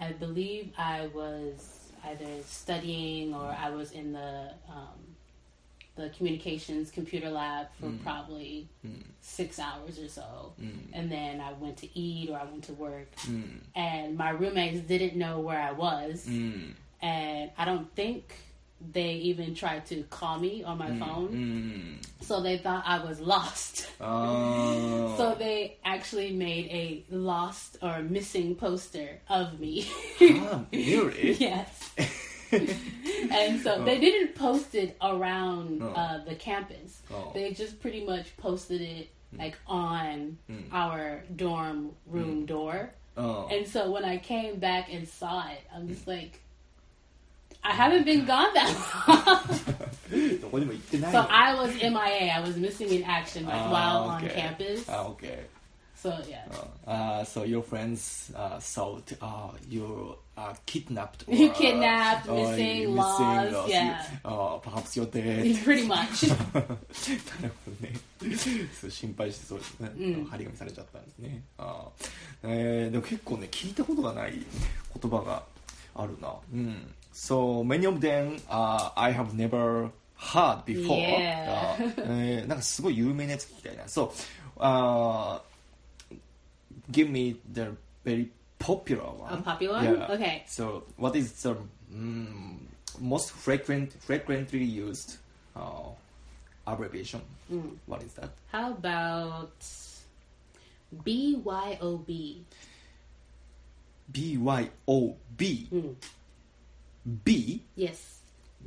[0.00, 4.98] I believe I was either studying or I was in the um,
[5.97, 8.01] the communications computer lab for mm.
[8.03, 9.03] probably mm.
[9.19, 10.53] six hours or so.
[10.61, 10.89] Mm.
[10.93, 13.13] And then I went to eat or I went to work.
[13.21, 13.59] Mm.
[13.75, 16.25] And my roommates didn't know where I was.
[16.27, 16.73] Mm.
[17.01, 18.33] And I don't think
[18.93, 20.99] they even tried to call me on my mm.
[20.99, 21.99] phone.
[22.21, 23.89] So they thought I was lost.
[23.99, 25.15] Oh.
[25.17, 29.89] so they actually made a lost or missing poster of me.
[30.19, 31.95] huh, yes.
[33.31, 33.83] and so oh.
[33.83, 35.87] they didn't post it around oh.
[35.89, 37.01] uh, the campus.
[37.11, 37.31] Oh.
[37.33, 40.63] They just pretty much posted it like on mm.
[40.71, 42.47] our dorm room mm.
[42.47, 42.91] door.
[43.17, 46.39] And so when I came back and saw it, I'm just like,
[47.63, 49.73] I haven't been gone that
[50.91, 51.11] long.
[51.11, 52.31] so I was MIA.
[52.31, 54.29] I was missing in action like, while okay.
[54.29, 54.87] on campus.
[54.87, 55.39] okay.
[55.99, 56.45] So yeah.
[56.85, 62.89] Uh, so your friends uh, thought uh, you are kidnapped or Kidnapped, or missing, you
[62.89, 64.03] lost, lost, yeah.
[64.23, 65.57] Uh, perhaps you're dead.
[65.63, 66.27] Pretty much.
[66.29, 67.93] なるほどね。
[68.79, 69.91] そう心配してそうですね。
[69.97, 71.41] うん張り紙されちゃったんですね。
[71.57, 72.07] あー
[72.43, 74.33] えーでも結構ね、聞いたことがない
[75.01, 75.41] 言葉が
[75.95, 76.31] あるな。
[76.53, 76.93] うん。
[77.11, 80.95] So many of them、uh, I have never heard before.
[80.95, 81.49] Yeah.
[81.49, 83.83] あえーなんかすごい有名なやつみたいな。
[83.85, 84.11] So,
[84.59, 85.39] uh,
[86.90, 89.32] give me the very popular one.
[89.32, 89.84] A popular one?
[89.84, 90.12] Yeah.
[90.12, 90.44] Okay.
[90.46, 91.56] So, what is the
[91.92, 92.58] mm,
[93.00, 95.16] most frequent, frequently used
[95.56, 95.90] uh,
[96.66, 97.20] abbreviation?
[97.52, 97.76] Mm.
[97.86, 98.30] What is that?
[98.50, 99.52] How about
[101.04, 102.38] BYOB?
[104.12, 105.68] B-Y-O-B.
[105.72, 105.94] Mm.
[107.24, 107.62] B?
[107.76, 108.22] Yes.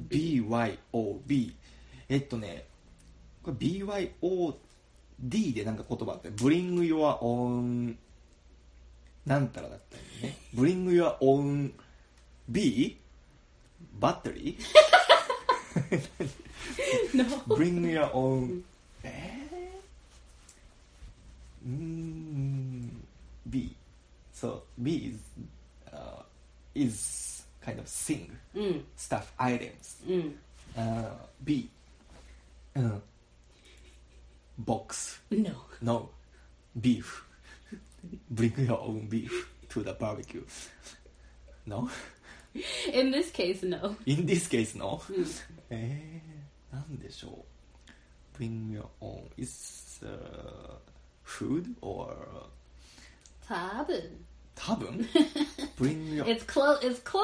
[0.10, 1.54] BYOB
[2.10, 2.66] えっとね
[3.42, 4.54] これ BYOD
[5.54, 7.96] でなんか言葉あって Bring your own
[9.27, 10.03] なんたらだったよ
[10.33, 11.73] ね Bring your own
[12.49, 12.99] B
[13.99, 14.65] バッテリー
[17.15, 17.25] No.
[17.57, 18.63] Bring your own
[19.03, 23.07] えー、うーん
[23.47, 23.75] B
[24.35, 25.21] So B is、
[25.93, 26.23] uh,
[26.75, 28.83] is kind of thing Mm.
[28.97, 30.33] stuff items Mm.
[30.77, 31.11] Uh,
[31.45, 31.69] B.
[32.77, 33.01] Uh,
[34.59, 35.19] box.
[35.31, 35.51] No.
[35.83, 36.11] No.
[36.81, 37.25] Beef.
[38.32, 40.44] Bring your own beef to the barbecue.
[41.66, 41.90] No?
[42.94, 43.96] In this case, no.
[44.06, 45.02] In this case, no?
[45.70, 47.30] えー、なんでしょ
[48.38, 49.24] う Bring your own.
[49.38, 50.78] Is、uh,
[51.24, 52.16] food or
[53.48, 55.08] 多分.多分
[55.78, 56.80] Bring your It's close.
[56.82, 57.24] It's close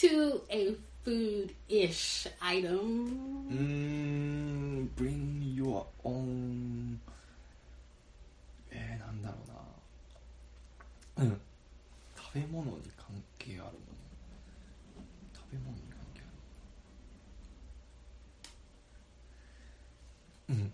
[0.00, 3.48] to a food-ish item.
[3.48, 6.98] うーん Bring your own
[11.17, 11.41] うん。
[12.17, 13.71] 食べ物に関係あるもの。
[15.33, 16.21] 食べ物に関係
[20.47, 20.55] ある。
[20.55, 20.73] うん。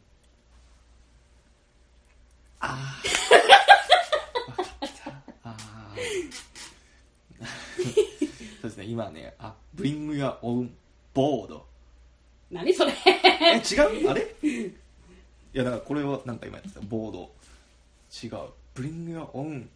[2.59, 4.49] あー。
[4.49, 4.65] わかっ
[5.03, 5.11] た。
[5.43, 6.01] あー。
[8.61, 8.85] そうですね。
[8.85, 10.69] 今ねあ Bring your own
[11.13, 11.61] board
[12.49, 12.93] 何それ？
[13.05, 14.09] え違う？
[14.09, 14.35] あれ？
[14.43, 14.71] い
[15.53, 17.31] やだからこれはなんか今やってたボード。
[18.23, 18.51] 違う。
[18.75, 19.67] Bring your own 今な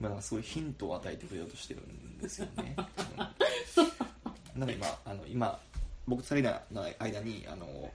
[0.00, 2.76] んかすごいヒントを与えてくれようとしてるんですよね、
[4.54, 5.60] うん、なんか今あの今
[6.06, 7.92] 僕と2人の間にあの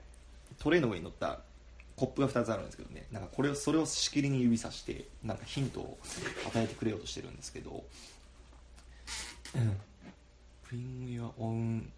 [0.58, 1.40] トレイの上に乗った
[1.96, 3.06] コップが2つあるんですけどね。
[3.12, 5.98] なんかこれをそれをしきりに指さしてなんかヒントを
[6.46, 7.84] 与えてくれようとしてるんですけど。
[9.54, 9.80] うん。
[10.66, 11.88] Bring your own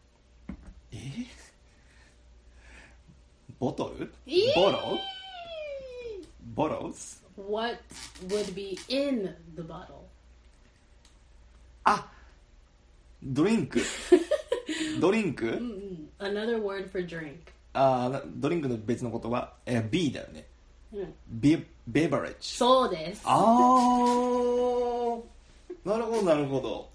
[0.90, 0.98] え？
[3.58, 4.12] ボトル？
[4.26, 4.54] えー！
[4.56, 4.98] ボロ？
[6.54, 7.79] ボロズ What
[8.29, 10.05] would be in the bottle?
[11.83, 12.09] あ
[13.23, 13.79] ドリンク
[14.99, 17.35] ドリンク Mm, Another word for drink.
[17.73, 20.45] あーなドリンクの別の言葉え B だよね
[20.93, 23.21] うんビベバレッジそうです。
[23.25, 23.37] ああ
[25.87, 26.89] なるほどなるほど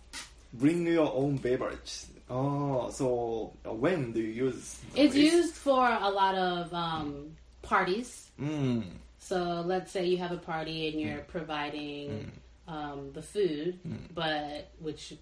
[0.59, 5.33] Bring your own beverage ああ so when do you use It's this?
[5.33, 7.31] used for a lot of um,
[7.63, 8.31] parties.
[8.39, 12.31] うん So let's say you have a party and you're providing
[12.69, 13.79] um, the food,
[14.15, 15.15] but which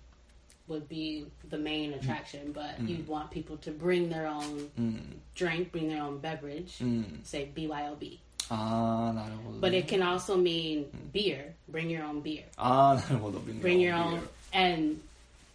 [0.68, 5.70] would be the main attraction, but you'd want people to bring their own うん drink,
[5.72, 8.18] bring their own beverage, うん say BYOB.
[8.48, 12.44] ああなるほど、 But ね、 it can also mean beer, bring your own beer.
[12.56, 15.00] ああなるほど Bring, bring your beer own and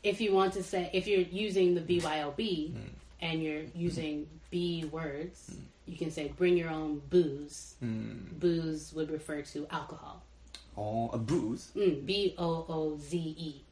[0.03, 2.73] if you want to say if you're using the BYOB
[3.21, 5.55] and you're using B words,
[5.90, 7.74] you can say bring your own booze.
[7.82, 8.38] Mm.
[8.38, 10.22] Booze would refer to alcohol.
[10.76, 11.70] Oh, a booze.
[11.74, 13.62] Hmm, B O O Z E.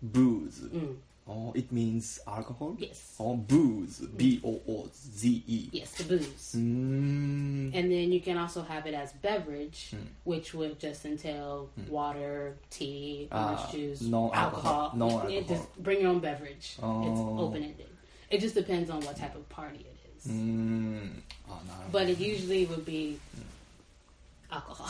[0.00, 0.60] Booze.
[0.60, 0.96] Mm.
[1.26, 2.76] Oh, it means alcohol.
[2.78, 3.16] Yes.
[3.18, 3.98] Oh, booze.
[3.98, 4.16] Hmm.
[4.16, 5.68] B O O Z E.
[5.72, 6.52] Yes, the booze.
[6.52, 7.70] Hmm.
[7.74, 13.28] And then you can also have it as beverage, which would just entail water, tea,
[13.32, 14.84] orange uh, juice, no alcohol.
[14.84, 14.92] alcohol.
[14.94, 15.42] No alcohol.
[15.48, 16.76] Just bring your own beverage.
[16.82, 17.10] Oh.
[17.10, 17.88] It's open ended.
[18.30, 19.93] It just depends on what type of party it is.
[20.28, 21.10] Mm.
[21.48, 21.72] Oh, no.
[21.92, 23.18] But it usually would be
[24.50, 24.86] alcohol.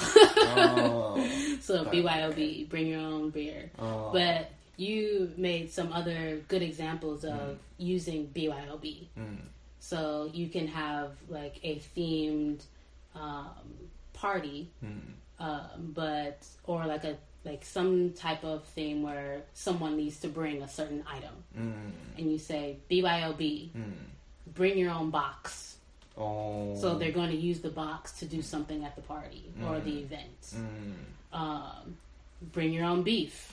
[0.56, 1.28] oh,
[1.60, 3.70] so BYOB, bring your own beer.
[3.78, 4.10] Oh.
[4.12, 7.56] But you made some other good examples of mm.
[7.78, 9.06] using BYOB.
[9.18, 9.36] Mm.
[9.80, 12.62] So you can have like a themed
[13.14, 13.50] um,
[14.12, 14.98] party, mm.
[15.38, 20.62] uh, but or like a like some type of thing where someone needs to bring
[20.62, 22.18] a certain item, mm.
[22.18, 23.68] and you say BYOB
[24.54, 25.76] bring your own box.
[26.16, 26.76] Oh.
[26.76, 29.68] So they're going to use the box to do something at the party mm.
[29.68, 30.54] or the event.
[30.54, 31.36] Mm.
[31.38, 31.96] Um,
[32.52, 33.50] bring your own beef.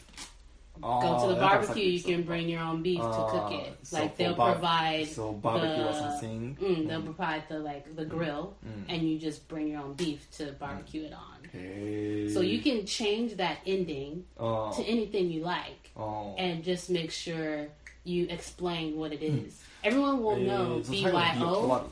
[0.83, 1.83] Oh, Go to the barbecue.
[1.83, 3.77] Like, you so, can bring your own beef uh, to cook it.
[3.83, 6.57] So like they'll bar- provide so barbecue the.
[6.61, 8.55] Mm, they'll provide the like the grill,
[8.87, 12.29] and you just bring your own beef to barbecue it on.
[12.33, 16.35] So you can change that ending to anything you like, oh.
[16.37, 17.67] and just make sure
[18.03, 21.89] you explain what it is everyone will know BYO,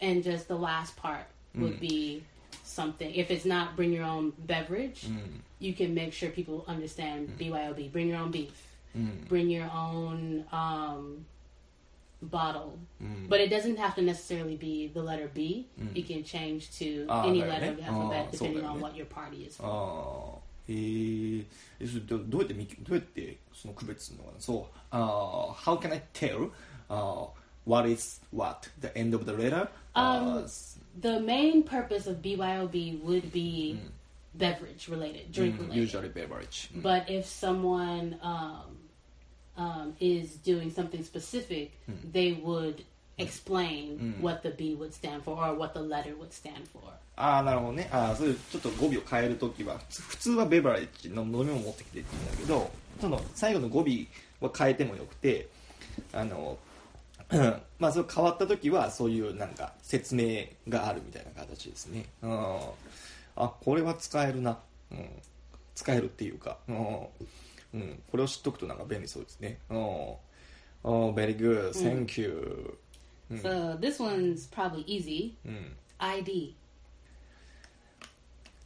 [0.00, 1.80] and just the last part would mm.
[1.80, 2.22] be
[2.64, 3.12] something.
[3.14, 5.18] If it's not bring your own beverage, mm.
[5.58, 7.50] you can make sure people understand mm.
[7.50, 7.92] BYOB.
[7.92, 8.64] Bring your own beef.
[9.28, 11.24] Bring your own um,
[12.20, 12.76] bottle,
[13.28, 15.68] but it doesn't have to necessarily be the letter B.
[15.94, 19.44] It can change to ah, any letter of the alphabet depending on what your party
[19.44, 19.66] is for.
[19.66, 20.38] Ah.
[20.70, 26.50] えー、どうやってどうやってその区別するのかなそう、uh, How can I tell
[26.90, 27.26] uh,
[27.64, 30.48] what is what the end of the letter、Um, uh,
[31.00, 33.78] The main purpose of BYOB would be
[34.34, 35.76] beverage related, drink related.
[35.76, 38.76] usually beverage、But if someone um,
[39.56, 41.70] um, is doing something specific,
[42.12, 42.84] they would
[43.18, 46.82] explain what the B would stand for or what the letter would stand for.
[47.20, 52.70] ああなるほどねああそういうちょっと語尾を変えるときは普通はベバレッジの飲み物持ってきてって言うんだけど
[53.00, 53.84] その最後の語尾
[54.40, 55.48] は変えてもよくて
[56.12, 56.67] あのうん
[57.78, 62.56] まあそれ変わった時はそういうなんか説明があるみたいな形ですねうん
[63.36, 64.58] あこれは使えるな、
[64.90, 65.08] うん、
[65.74, 66.98] 使えるっていうか、うん
[67.74, 70.14] うん、これを知っとくとなんか便利そうですねうん
[70.84, 71.74] Oh, very good.
[71.74, 72.78] Thank you.
[73.42, 75.34] So this one's probably easy.
[75.44, 76.54] うん ID.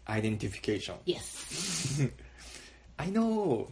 [0.07, 0.95] Identification.
[1.07, 2.03] Yes.
[2.99, 3.69] I know.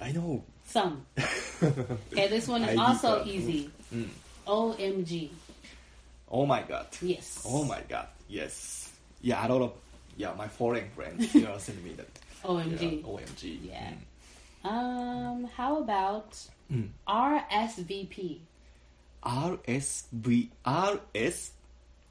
[0.00, 0.44] I know.
[0.65, 1.05] Some.
[1.61, 3.27] Okay, this one is ID also card.
[3.27, 3.69] easy.
[4.47, 5.29] OMG.
[6.31, 6.87] Oh my god.
[7.01, 7.41] Yes.
[7.45, 8.07] Oh my god.
[8.27, 8.91] Yes.
[9.21, 9.73] Yeah, a lot of
[10.17, 12.07] yeah, my foreign friends, you know, send me that.
[12.43, 13.01] OMG.
[13.01, 13.59] Yeah, OMG.
[13.63, 13.93] Yeah.
[14.63, 16.37] Um, how about
[16.71, 16.89] Mm.
[17.07, 18.37] RSVP?
[19.23, 21.51] RSV RSV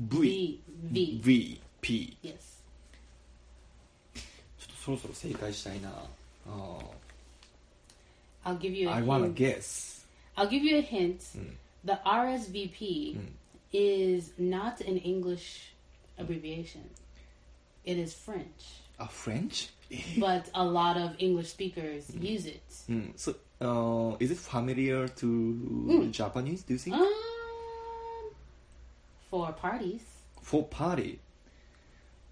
[0.01, 0.61] V.
[0.91, 1.21] V.
[1.23, 2.17] VP.
[2.23, 2.59] Yes.
[4.15, 5.91] ちょっとそろそろ正解したいな。
[6.49, 6.79] あ
[8.45, 9.37] I'll give you ー a I wanna hint.
[9.37, 10.05] guess.
[10.37, 11.21] I'll give you a hint.
[11.85, 13.17] The RSVP
[13.73, 15.73] is not an English
[16.19, 16.83] abbreviation.
[17.85, 19.71] It is French, A French?
[20.19, 22.61] but a lot of English speakers use it.
[22.89, 23.13] うん。
[23.17, 26.95] So, uh, is it familiar to Japanese, do you think?
[26.97, 27.07] Um,
[29.31, 30.01] for parties.
[30.43, 31.19] For party?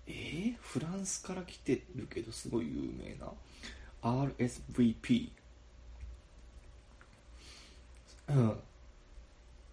[0.08, 3.32] えー、フランスから来てるけどすごい有名な
[4.02, 5.30] RSVP うん
[8.31, 8.53] uh,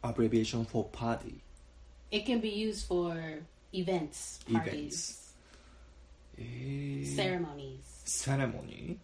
[0.03, 1.41] abbreviation for party
[2.11, 3.15] It can be used for
[3.73, 5.33] events, parties,
[6.37, 7.13] Events.
[7.13, 7.17] Eh.
[7.17, 8.03] ceremonies.
[8.05, 8.99] ceremony?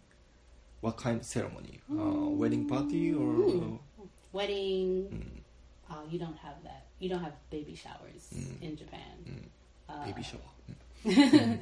[0.81, 1.79] What kind of ceremony?
[1.89, 2.37] Uh, hmm.
[2.37, 3.73] wedding party or hmm.
[3.73, 5.41] uh, Wedding.
[5.89, 6.87] Oh, you don't have that.
[6.99, 9.49] You don't have baby showers in Japan.
[9.87, 10.41] Uh, baby shower?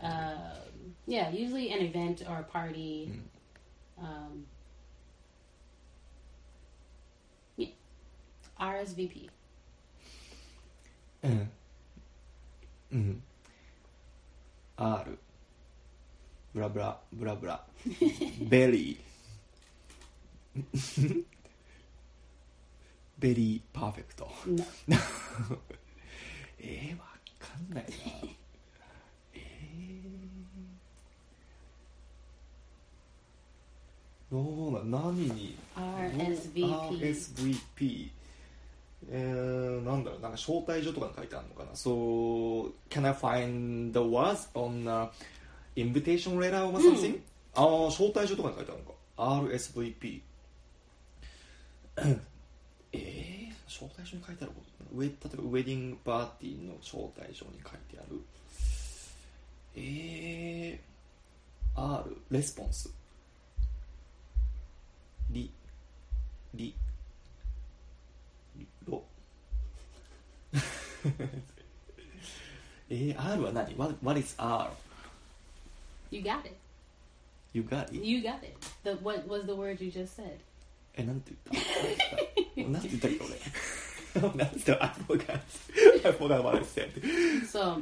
[0.00, 0.38] um,
[1.06, 3.10] yeah, usually an event or a party.
[4.00, 4.46] Um,
[8.60, 9.30] RSVP.
[11.22, 11.50] うん
[12.92, 13.22] うん
[14.76, 15.18] R
[16.54, 17.64] ブラブラブラブラ
[18.48, 21.24] ベリー
[23.18, 24.28] ベリーパーフェクト
[24.88, 24.96] No.
[26.58, 27.04] えー、わ
[27.38, 27.90] かんないな
[29.34, 36.88] えー、どうな何に RSVP.
[36.98, 38.19] RSVP
[39.08, 41.70] えー、なんだろうなんか招待状とかに書いてあるのかな。
[41.72, 45.10] So can I find the words on a
[45.76, 47.20] invitation letter or something?、
[47.54, 48.96] ああ招待状とかに書いてあるのか。
[49.16, 50.20] RSVP
[52.92, 54.96] えー、招待状に書いてあること？
[54.96, 58.20] ウェ例えばウェディングパーティーの招待状に書いてある。
[59.76, 62.92] えー、R レスポンス。
[65.30, 65.50] リ
[66.54, 66.74] リ
[72.89, 74.69] えー、R は何 what, what is R?
[76.11, 76.55] You got it.
[77.53, 78.03] You got it?
[78.03, 78.55] You got it.
[78.83, 80.39] The what was the word you just said?
[80.97, 81.63] え、なんて言っ
[82.55, 83.19] たなんて言ったっけ
[84.19, 85.39] 俺なんて言った I forgot
[86.05, 86.89] I forgot what I said
[87.47, 87.81] So,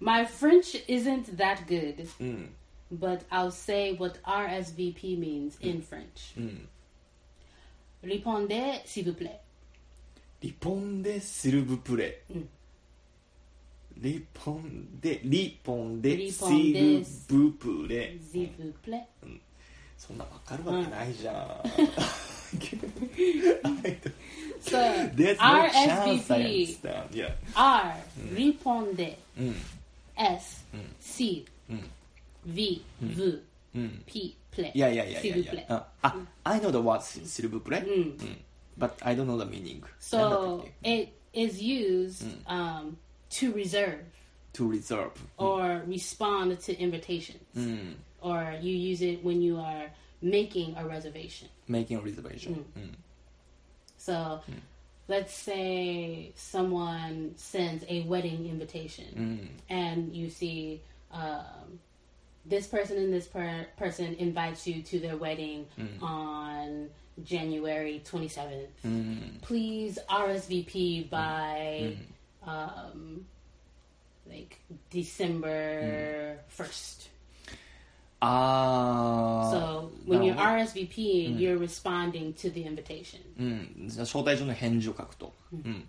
[0.00, 2.50] my French isn't that good, うん、
[2.92, 6.34] but I'll say what RSVP means in French.
[6.36, 6.68] うん、
[8.02, 9.40] Répondez, s'il vous plaît.
[10.43, 12.49] リポン・デ・シルブ・プレ、うん、
[13.95, 18.97] リポン・デ・リポン・デ・シルブ・プレシルブ・
[19.97, 21.35] そんなわかるわけないじゃん、
[25.37, 26.65] RSVP
[27.55, 27.93] R
[28.35, 29.17] リポン・デ、
[30.17, 30.65] S
[30.99, 31.45] C
[32.45, 33.43] V V
[34.05, 34.73] P プレ,
[36.01, 37.85] あ、うん、I know the word シルブ・プレ、
[38.77, 39.83] but I don't know the meaning.
[39.99, 42.51] So it is used mm.
[42.51, 42.97] um,
[43.31, 44.03] to reserve.
[44.53, 45.11] To reserve.
[45.37, 45.43] Hmm.
[45.43, 45.89] Or mm.
[45.89, 47.43] respond to invitations.
[47.57, 47.93] Mm.
[48.21, 49.85] Or you use it when you are
[50.21, 51.49] making a reservation.
[51.67, 52.53] Making a reservation.
[52.53, 52.79] Hmm.
[52.79, 52.93] Hmm.
[53.97, 54.41] So
[55.07, 60.81] let's say someone sends a wedding invitation and you see.
[61.11, 61.79] Um,
[62.45, 65.65] this person and this per- person invites you to their wedding
[66.01, 66.89] on
[67.22, 68.68] January 27th.
[68.84, 69.40] うん。
[69.42, 71.96] Please RSVP by
[72.44, 73.24] um,
[74.28, 74.58] like
[74.90, 77.10] December 1st.
[78.20, 79.58] あー。
[79.58, 83.20] So when you're なる RSVPing, you're responding to the invitation.
[83.38, 83.42] う
[83.84, 83.88] ん。
[83.88, 85.32] じゃあ招待状の返事を書くと。
[85.52, 85.84] うん。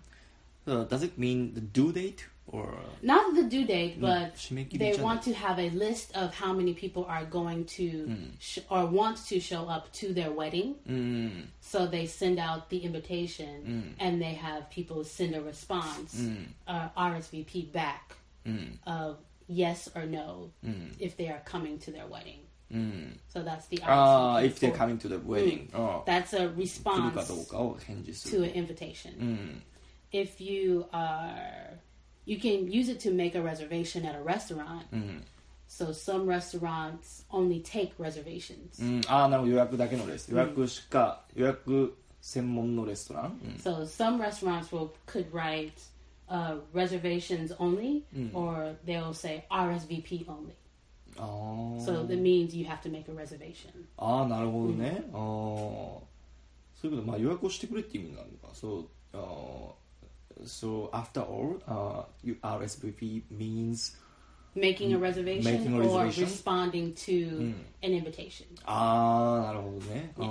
[0.66, 2.16] So does it mean the due date
[2.47, 6.33] or uh, not the due date, mm, but they want to have a list of
[6.33, 8.31] how many people are going to mm.
[8.39, 10.75] sh- or want to show up to their wedding.
[10.87, 11.45] Mm.
[11.61, 14.03] So they send out the invitation, mm.
[14.05, 16.45] and they have people send a response, mm.
[16.67, 18.15] uh, RSVP back
[18.47, 18.77] mm.
[18.85, 19.17] of
[19.47, 20.51] yes or no
[20.99, 22.39] if they are coming to their wedding.
[23.29, 26.03] So that's the ah, if they're coming to the wedding, oh.
[26.05, 27.77] that's a response oh,
[28.25, 29.61] to an invitation.
[30.11, 31.35] If you are
[32.25, 34.91] you can use it to make a reservation at a restaurant.
[34.91, 35.19] Mm-hmm.
[35.67, 38.79] So some restaurants only take reservations.
[38.79, 39.53] うん、ああ、なるほど。
[39.53, 40.45] 予約だけのレストラン。
[40.45, 43.39] 予約しか、予約専門のレストラン。
[43.43, 45.73] うん、So some restaurants will could write
[46.29, 50.53] uh, reservations only, うん or they'll say RSVP only.
[51.17, 53.69] あー So that means you have to make a reservation.
[53.97, 55.03] ああ、なるほどね。
[55.13, 55.17] ああ。
[56.75, 58.53] そういうこと、まあ予約をしてくれって意味なのか。
[58.53, 58.87] そう。
[59.13, 59.84] ああ。
[60.43, 63.95] So after all、uh, you RSVP means
[64.57, 66.23] Making a reservation Making a or reservation?
[66.25, 68.45] responding to an invitation.
[68.65, 70.21] ああなるほどね、あ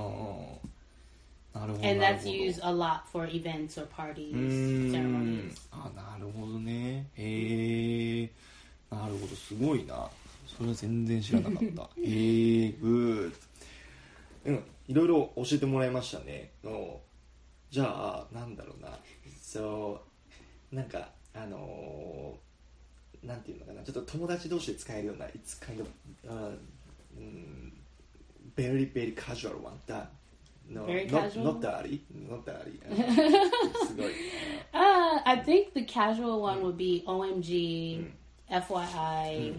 [1.54, 5.54] あなるほど And なる that's ほど used a lot for events or parties, うーん ceremonies.
[5.72, 8.30] あなるほどねへえ
[8.90, 10.08] なるほどすごいな
[10.46, 13.32] それは全然知らなかったへえグ
[14.44, 17.00] ッうんいろいろ教えてもらいましたねの
[17.70, 18.88] じゃあなんだろうな
[19.53, 20.01] そ
[20.71, 26.57] うなんかあのーなんていうのかなちょっと友達同士で使えるような It's kind of、uh,
[27.17, 27.73] うん
[28.55, 30.07] very very casual one that
[30.69, 31.43] no Very not, casual?
[31.43, 31.99] not dirty
[32.29, 32.79] not dirty
[33.87, 34.13] すごい
[34.71, 38.05] Uh, I think the casual one would be OMG,
[38.49, 39.53] FYI,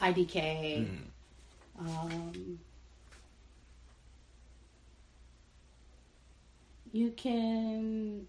[0.00, 0.86] IDK.
[1.78, 2.58] Um,
[6.92, 8.26] you can.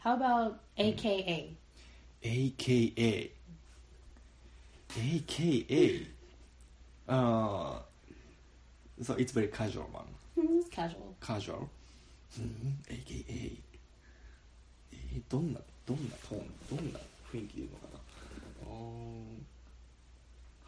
[0.00, 1.54] how about AKA?
[2.22, 3.30] AKA.
[4.98, 6.06] AKA.
[7.06, 7.78] Uh,
[9.02, 10.06] so it's very casual one.
[10.58, 11.16] It's casual.
[11.20, 11.68] Casual.
[12.38, 13.58] Mm, AKA.
[14.92, 17.00] えー、どんな、どんなトーン、どんな
[17.32, 18.00] 雰囲気で言うのかな。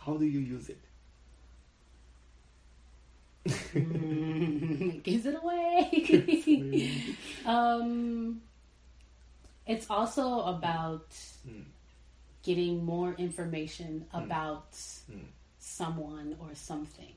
[0.05, 0.79] How do you use it?
[5.05, 5.89] gives it away.
[7.47, 8.41] um,
[9.66, 11.08] it's also about
[12.44, 14.76] getting more information about
[15.60, 17.14] someone or something.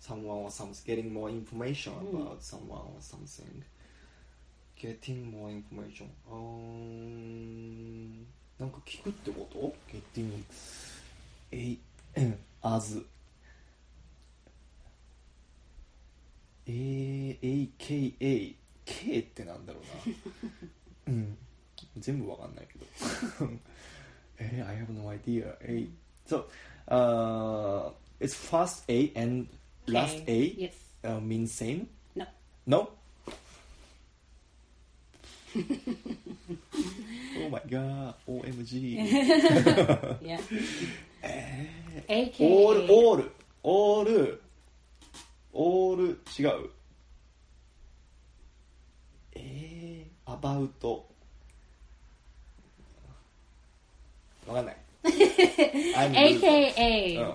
[0.00, 3.62] Someone or something getting more information about someone or something
[4.80, 8.24] getting more information あー
[8.58, 10.42] なんか聞くってこと getting
[11.52, 11.78] えい
[12.62, 13.02] as
[16.66, 19.80] AKA K ってなんだろ
[21.06, 21.38] うなうん
[21.97, 22.85] 全部わかんないけど
[24.39, 25.87] えー I have no idea A
[26.27, 26.45] so
[26.87, 29.47] uh it's first A and
[29.87, 30.55] last K.
[30.57, 30.73] A Yes.
[31.03, 32.25] uh, mean same No.
[32.65, 32.89] no
[35.55, 38.95] oh my god OMG
[40.21, 40.39] Yeah.
[41.23, 42.87] all AKA.
[42.89, 43.23] all
[43.63, 44.39] all
[45.53, 46.69] all 違う
[49.35, 50.69] えー、about
[54.46, 56.40] わかんない I'm losing.
[56.40, 57.34] AKA うん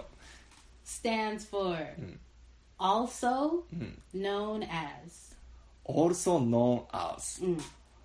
[0.86, 1.78] stands for
[2.80, 3.64] also
[4.14, 5.36] known as.
[5.86, 7.42] also known as、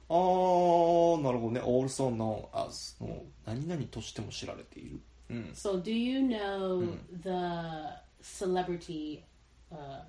[0.09, 5.01] あーなるほどね also known as、うん何々としても知られている、
[5.31, 6.87] うん、 So, do you know
[7.23, 9.23] the celebrity
[9.73, 10.03] uh,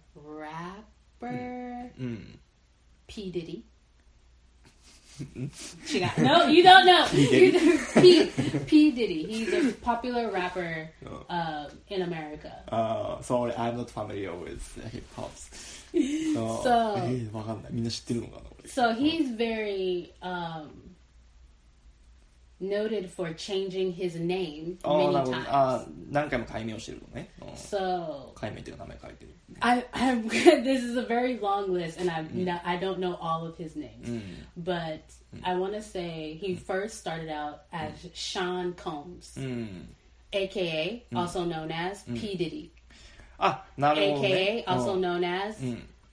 [1.22, 2.40] rapper うん、
[3.08, 3.64] P Diddy?
[5.86, 6.46] She got no.
[6.48, 7.06] You don't know.
[7.12, 7.28] P.
[7.28, 7.46] Diddy?
[7.46, 9.24] You don't- P, P Diddy.
[9.28, 11.26] He's a popular rapper Oh.
[11.30, 12.52] uh, in America.
[12.72, 14.62] Uh, sorry, I'm not familiar with
[14.94, 15.50] hip hops.
[15.94, 17.74] Uh, So- えー、わかんない。
[17.74, 20.70] みんな知ってるのかな俺 So he's very um,
[22.64, 25.46] noted for changing his name あー many なるほど times.
[25.50, 27.30] あー何回も改名をしてるのね。
[27.42, 29.36] うん So 改名っていうか名前書いてる。
[29.62, 30.16] I, I
[30.64, 33.76] this is a very long list, and I no, I don't know all of his
[33.76, 34.22] names,
[34.58, 35.02] but
[35.44, 39.90] I want to say he first started out as Sean Combs, うん。
[40.32, 42.70] aka also known as P Diddy,
[43.40, 45.58] あ、なるほど、ね aka。also うん known as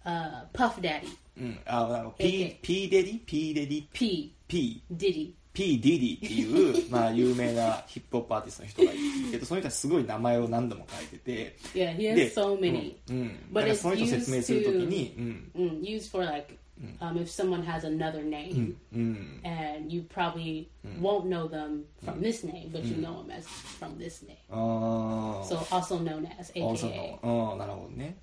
[0.07, 1.07] uh, Puff Daddy,
[1.39, 1.59] うん。
[1.66, 5.32] あ、なんか P AK、 P デディ ?P デディ P ?P、 Diddy.
[5.54, 12.95] P ディディっていう、まあ、有名なヒップホップアーティストの人がいるけど、その人はすごい名前を何度も書いてて、Yeah, he has で so many.
[13.10, 13.18] うん。
[13.18, 15.52] うん、But だから it's その人説明するときに、うん。
[15.56, 16.58] Mm, used for like
[17.02, 19.41] um, if someone has another name うん。
[19.43, 20.68] and you probably
[21.02, 23.45] won't know them from this name, but you know them as
[23.80, 24.38] from this name.
[24.49, 25.45] ああ。
[25.45, 27.20] So also known as あそう AKA.
[27.22, 28.16] なのうんなるほどね、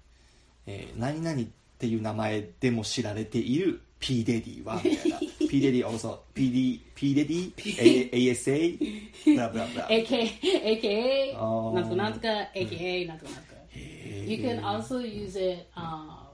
[0.67, 1.45] えー、何々っ
[1.79, 5.19] ていう名前でも知られている P デディはみたいな
[5.49, 8.77] P Diddy also P D P Diddy A, A S A
[9.25, 9.87] blah blah blah.
[9.89, 11.73] AKA AKA oh.
[11.75, 13.59] Natsuko Natsuka AKA Natsuko Natsuka.
[13.71, 14.25] Hey.
[14.27, 15.69] You can also use it.
[15.77, 16.29] Um,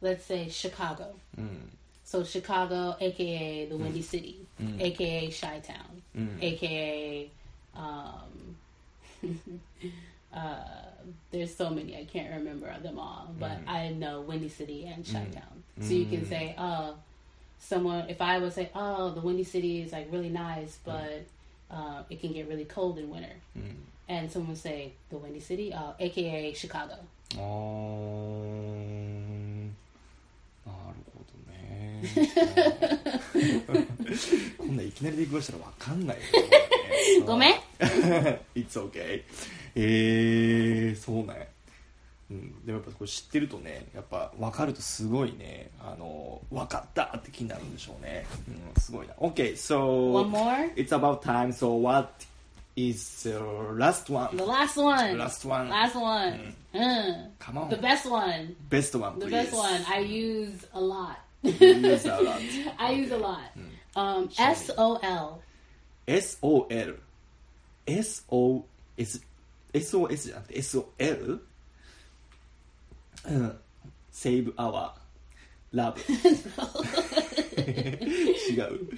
[0.00, 1.14] let's say Chicago.
[1.38, 1.70] Mm.
[2.04, 4.00] So Chicago, aka the Windy.
[4.00, 4.04] Mm.
[4.04, 4.80] City, mm.
[4.80, 6.02] aka Chi Town,
[6.40, 7.30] aka
[7.74, 8.56] um,
[10.34, 10.56] uh,
[11.30, 15.24] there's so many I can't remember them all, but I know Windy City and Chi
[15.32, 15.62] Town.
[15.80, 16.94] So you can say, oh,
[17.64, 18.08] someone.
[18.08, 21.24] If I would say, oh, the Windy City is like really nice, but
[21.70, 23.36] uh, it can get really cold in winter.
[24.08, 26.98] And someone would say the Windy City, uh, aka Chicago.
[27.36, 27.40] あー
[30.64, 32.04] なるほどね
[34.56, 36.30] こんなんいきなりで言わしたらわかんないよね
[37.26, 37.54] ごめん
[38.54, 39.22] It's okay
[39.74, 41.48] えー、そうね
[42.30, 46.23] うん、でもやっぱこれ知ってるとねやっぱ分かるとすごいねあの
[46.54, 50.72] 分かったって気になるんでしょうね、うん、すごいな OK so One more?
[50.76, 52.08] it's about time so what
[52.76, 53.38] is the
[53.76, 55.16] last one The last one.
[55.18, 56.54] last one Last one.
[56.74, 57.28] Mm.
[57.38, 58.54] come on The best one.
[58.68, 59.84] best one The please best one.
[59.88, 61.18] I use a lot.
[61.42, 62.40] use a lot
[62.78, 63.40] I use a lot.
[63.96, 64.28] Um.
[64.38, 65.40] S O L.
[66.08, 66.66] SOL
[67.86, 69.20] SOS
[69.72, 71.40] SOS じゃなくて SOL
[73.26, 73.58] うん、
[74.12, 74.90] Save Our
[75.74, 76.00] ラブ
[77.64, 78.88] 違う。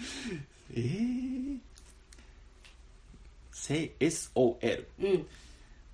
[0.75, 5.27] えー、SOL、うん、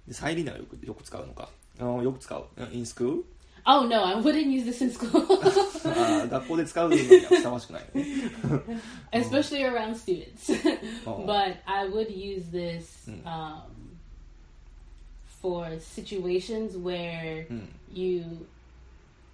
[0.06, 1.48] でサイリーナがよくよく使うのか。
[1.78, 2.46] あのよく使う。
[2.72, 3.24] In school?
[3.64, 5.08] Oh no, I wouldn't use this in school.
[6.28, 8.04] 学校で使うのにはふさわしくないよね。
[9.12, 10.52] Especially around students.
[11.06, 11.24] Oh.
[11.24, 13.24] But I would use this hmm.
[13.24, 13.62] um,
[15.40, 17.60] for situations where hmm.
[17.92, 18.46] you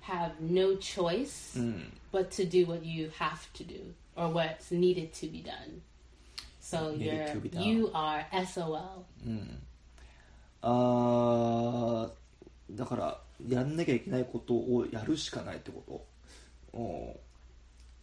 [0.08, 5.12] have no choice うん、 but to do what you have to do or what's needed
[5.14, 5.82] to be done.
[6.62, 7.64] So Needed you're to be done.
[7.64, 9.04] you are SOL.
[10.62, 15.84] あーだからやんなきゃいけないことをやるしかないってこ
[16.74, 17.20] とお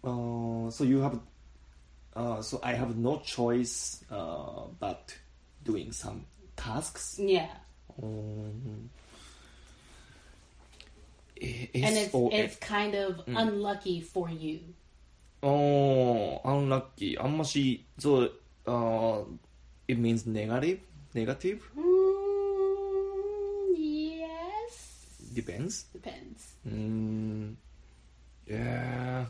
[0.02, 4.96] あー So you have、uh, So I have no choice、uh, but
[5.64, 6.22] doing some
[6.56, 7.48] tasks Yeah.
[7.98, 8.02] う
[11.35, 13.39] it's and it's, it's kind of mm.
[13.39, 14.59] unlucky for you.
[15.43, 17.15] Oh, unlucky.
[17.15, 17.85] Unlucky.
[17.97, 18.29] So,
[18.65, 19.21] uh,
[19.87, 20.79] it means negative?
[21.13, 21.61] Negative?
[21.77, 25.07] Mm, yes.
[25.33, 25.85] Depends.
[25.93, 26.53] Depends.
[26.67, 27.55] Mm,
[28.47, 29.25] yeah.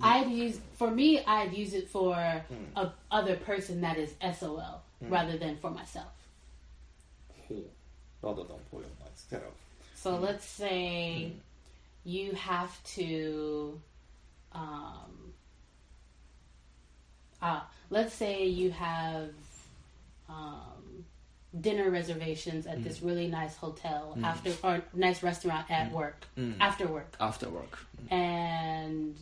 [0.00, 1.22] I'd use for me.
[1.24, 2.42] I'd use it for mm.
[2.76, 5.10] a other person that is SOL mm.
[5.10, 6.12] rather than for myself.
[8.22, 9.54] Rather than for myself.
[10.06, 11.32] So let's say
[12.04, 13.80] you have to.
[14.52, 15.32] Um,
[17.42, 19.30] ah, let's say you have
[20.28, 21.04] um,
[21.60, 26.24] dinner reservations at this really nice hotel after or nice restaurant at work
[26.60, 27.76] after work, after work.
[28.08, 29.16] And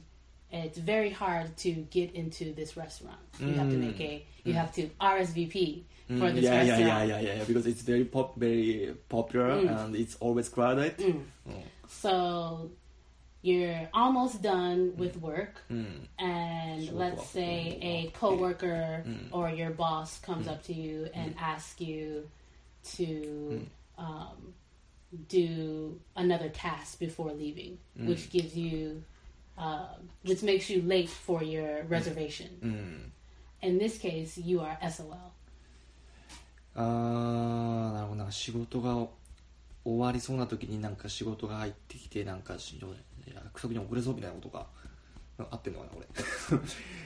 [0.55, 3.19] it's very hard to get into this restaurant.
[3.39, 4.23] You have to make a mm.
[4.45, 6.19] you have to RSVP mm.
[6.19, 6.67] for this restaurant.
[6.67, 9.85] yeah, yeah, yeah, yeah, yeah, because it's very pop, very popular mm.
[9.85, 10.95] and it's always crowded.
[11.89, 12.71] So
[13.43, 15.61] you're almost done with work,
[16.19, 21.81] and Sure, let's say a coworker or your boss comes up to you and asks
[21.81, 22.29] you
[22.97, 23.67] to
[23.99, 24.55] um,
[25.29, 29.03] do another task before leaving, which gives you
[29.57, 29.87] um,
[30.25, 32.49] which makes you late for your reservation.
[32.63, 33.13] うん。
[33.63, 35.17] In this case, you are SOL.
[36.75, 38.17] あー、なるほど。
[38.17, 39.07] なんか仕事が
[39.85, 42.81] 終わりそうな時になんか仕事が入ってきて、なんかし
[43.33, 44.67] 約束に遅れそうみたいなことが
[45.39, 46.07] なんか合ってんのかな、これ。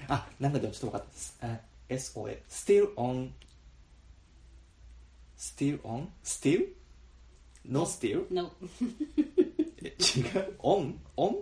[0.09, 1.39] あ、なんかでもちょっと分かったです。
[1.43, 2.39] あ SOA。
[2.49, 3.31] still on
[5.37, 6.09] still on?
[6.25, 6.67] still?
[7.65, 8.27] no still?
[9.83, 10.95] え違う on?
[11.17, 11.37] on?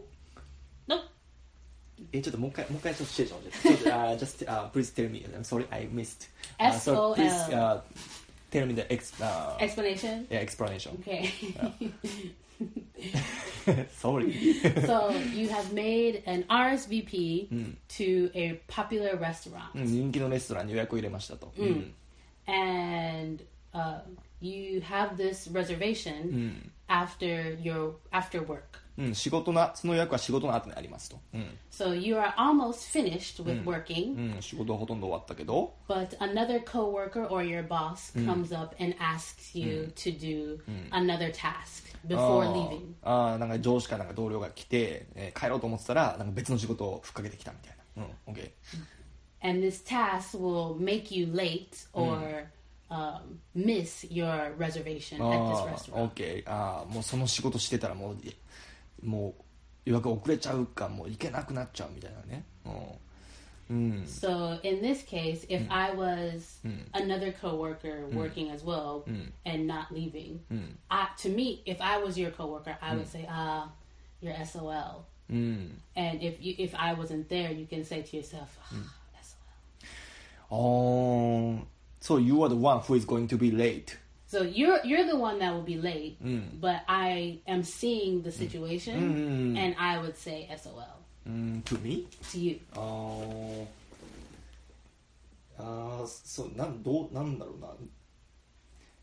[1.98, 2.08] nope.
[2.14, 5.26] え、ちょっともう一回、もう一回ちょっとシチュエーションちょっと、uh, just, uh, please tell me.
[5.36, 6.30] I'm sorry, I missed.
[6.60, 7.16] Uh, so SOL.
[7.16, 7.82] please, uh,
[8.50, 10.26] tell me the ex, uh, Explanation?
[10.30, 10.98] yeah, explanation.
[11.02, 11.30] Okay.
[13.98, 14.34] sorry.
[14.86, 19.72] so you have made an RSVP to a popular restaurant.
[19.76, 21.52] うん人気のレストランに予約を入れましたと。
[21.58, 21.94] うん。
[22.48, 23.44] and
[23.74, 24.00] uh,
[24.40, 28.80] you have this reservation after your after work.
[28.99, 31.21] うん、仕事な、その予約は仕事の後にありますと。
[31.35, 31.59] うん。
[31.71, 38.97] So you are almost finished with working, うん、仕事はほとんど終わったけど、but another coworker or your boss comes up and
[38.99, 40.59] asks you to do
[40.91, 42.95] another task あ before ー leaving.
[43.03, 48.05] あーなんか上司かなんか同僚が来て、えー帰ろうと思ってたら、なんか別の仕事をふっかけてきたみたいな。
[48.27, 48.51] うん、OK。
[49.43, 52.49] And this task will make you late or
[52.91, 55.97] um, miss your reservation at this あ restaurant.
[55.97, 56.43] あ、OK。
[56.47, 58.17] ああ、もうその仕事してたらもう、
[59.04, 59.36] も
[59.86, 62.44] う予約遅れちゃうか、もう行けなくなっちゃうみたいなね。
[62.66, 62.74] うん。
[63.72, 64.04] うん。
[64.06, 66.60] So in this case, if I was
[66.94, 69.04] another coworker working as well
[69.46, 70.40] and not leaving,
[70.90, 73.72] I, to me, if I was your coworker, I would say, "Ah,
[74.22, 75.82] you're SOL." うん。
[75.96, 78.76] And if you, if I wasn't there, you can say to yourself, ah,
[79.22, 79.40] "SOL."
[80.50, 81.66] ああ、
[82.02, 83.98] so you are the one who is going to be late.
[84.27, 86.61] So you're you're the one that will be late, mm.
[86.61, 88.39] but I am seeing the mm.
[88.39, 89.59] situation, mm.
[89.59, 90.99] and I would say SOL.
[91.29, 92.07] Mm, to me?
[92.31, 92.61] To you.
[92.77, 93.67] Oh.
[95.59, 97.09] Uh, so, nan, do,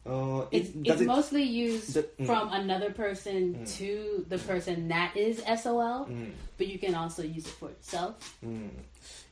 [0.06, 5.16] uh, it's, it's it, mostly used mm, from another person mm, to the person that
[5.16, 8.38] is SOL, mm, but you can also use it for yourself.
[8.46, 8.70] Mm.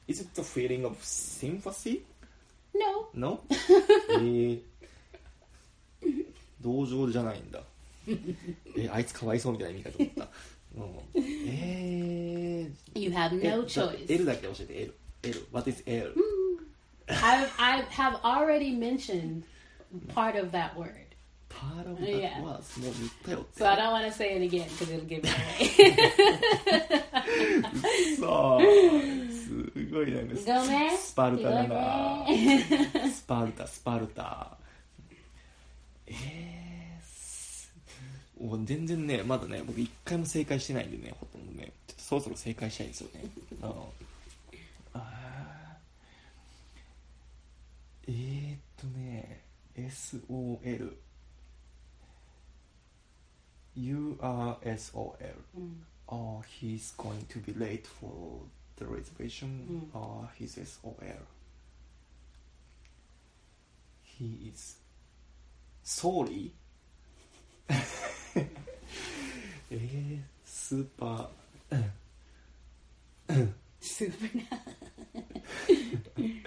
[0.07, 2.03] Is it the feeling of sympathy?
[2.73, 3.07] No.
[3.13, 3.41] No?
[6.03, 6.25] えー、
[6.61, 7.59] 同情じゃないんだ
[8.77, 10.27] えあいつかわいそうみたいな意味かと思った、
[11.15, 14.05] うん、え you have ー、no choice.
[14.13, 14.93] L だけ教えて L
[15.23, 16.13] L What is L?
[17.07, 19.43] I I have already mentioned
[20.15, 20.89] part of that word,
[21.49, 22.39] Part of Yeah.
[22.39, 25.27] that was もう言ったよって so I don't want to say it again because it'll give it
[25.27, 26.91] away.
[28.19, 28.59] さあ
[29.31, 30.97] すごいなんです Go man.
[30.97, 32.25] スパルタだな.
[33.11, 34.57] スパルタスパルタ
[36.11, 37.73] えーす
[38.39, 43.25] もう全然ねまだね僕一回も正解してないんでねほとんどねちょっとそろそろ正解したいんですよね。
[43.61, 43.93] あの
[44.93, 45.31] あー。
[48.07, 49.41] えー、っとね
[49.77, 50.93] SOL
[53.77, 55.15] URSOL
[56.13, 58.41] Oh, he's going to be late for
[58.75, 59.89] the reservation.
[59.95, 60.95] Oh, he's SOL.
[64.03, 64.75] He is
[65.83, 66.61] ソーリー
[69.73, 73.51] えー、スーパー。
[73.79, 76.43] スーパー。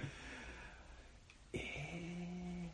[1.54, 2.70] え、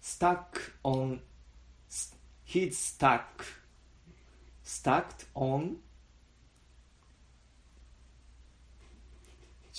[0.00, 1.22] スタックオン。
[2.44, 3.22] he's stuck
[4.64, 5.76] stuck on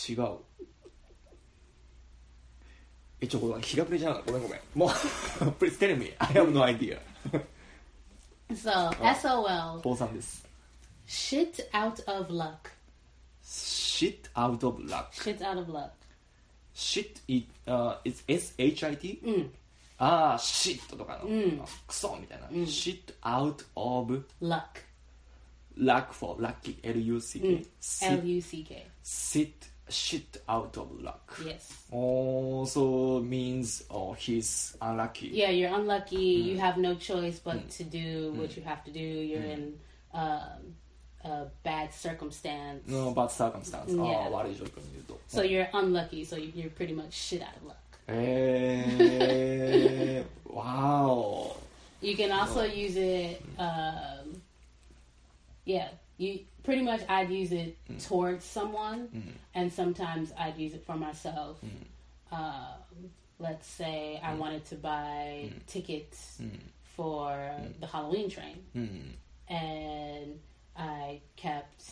[0.09, 0.37] 違う。
[3.19, 4.89] えちょこれ日が暮れじゃなかったごめんごめんもう
[5.59, 6.99] please tell me I have no idea
[8.53, 10.45] So SOL, 父さんです
[11.07, 12.69] shit out of luck.
[13.43, 15.89] shit out of luck Shit out of luck.
[16.73, 19.49] shit it、uh, it's SHIT?
[19.99, 24.61] ああ shit とかの、あクソみたいな、shit out of Luck.
[25.75, 28.87] luck for lucky L-U-C-K sit, L U C K.
[29.03, 29.51] sit
[29.88, 31.70] shit out of luck Yes.
[31.90, 36.16] also means oh he's unlucky Yeah, you're unlucky.
[36.16, 39.00] You have no choice but to do what you have to do.
[39.00, 39.74] You're in
[40.14, 40.74] um,
[41.24, 42.82] a bad circumstance.
[42.86, 44.02] no bad circumstance、 Yeah.
[44.02, 46.24] ああ悪い状況にいると So you're unlucky.
[46.24, 47.76] So you're pretty much shit out of luck.
[48.08, 51.56] え ー、わお
[52.02, 53.40] You can also use it.
[53.58, 54.40] Um,
[55.64, 58.07] yeah, you pretty much I'd use it mm.
[58.07, 59.33] towards someone, mm.
[59.53, 61.57] and sometimes I'd use it for myself.
[61.63, 62.35] Mm-hmm.
[62.35, 64.39] Um, let's say I mm-hmm.
[64.39, 66.41] wanted to buy tickets
[66.95, 68.63] for the Halloween train,
[69.47, 70.39] and
[70.75, 71.83] I kept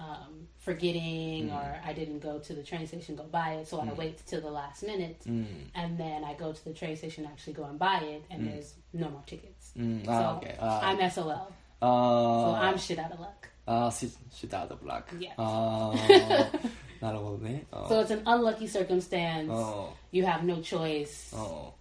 [0.00, 1.54] um, forgetting mm.
[1.54, 3.90] or I didn't go to the train station go buy it, so mm.
[3.90, 5.44] I wait till the last minute mm.
[5.74, 8.74] and then I go to the train station actually go and buy it, and there's
[8.92, 9.72] no more tickets.
[10.08, 10.56] Ah, so okay.
[10.58, 11.52] uh, I'm SOL.
[11.82, 13.49] Uh, so I'm shit out of luck.
[13.66, 15.16] あー、シシュタードブラック。
[15.16, 15.32] Yes.
[15.36, 17.66] あー なるほどね。
[17.70, 19.48] あー So it's an unlucky circumstance.
[19.52, 21.34] あ You have no choice.
[21.34, 21.72] ーあー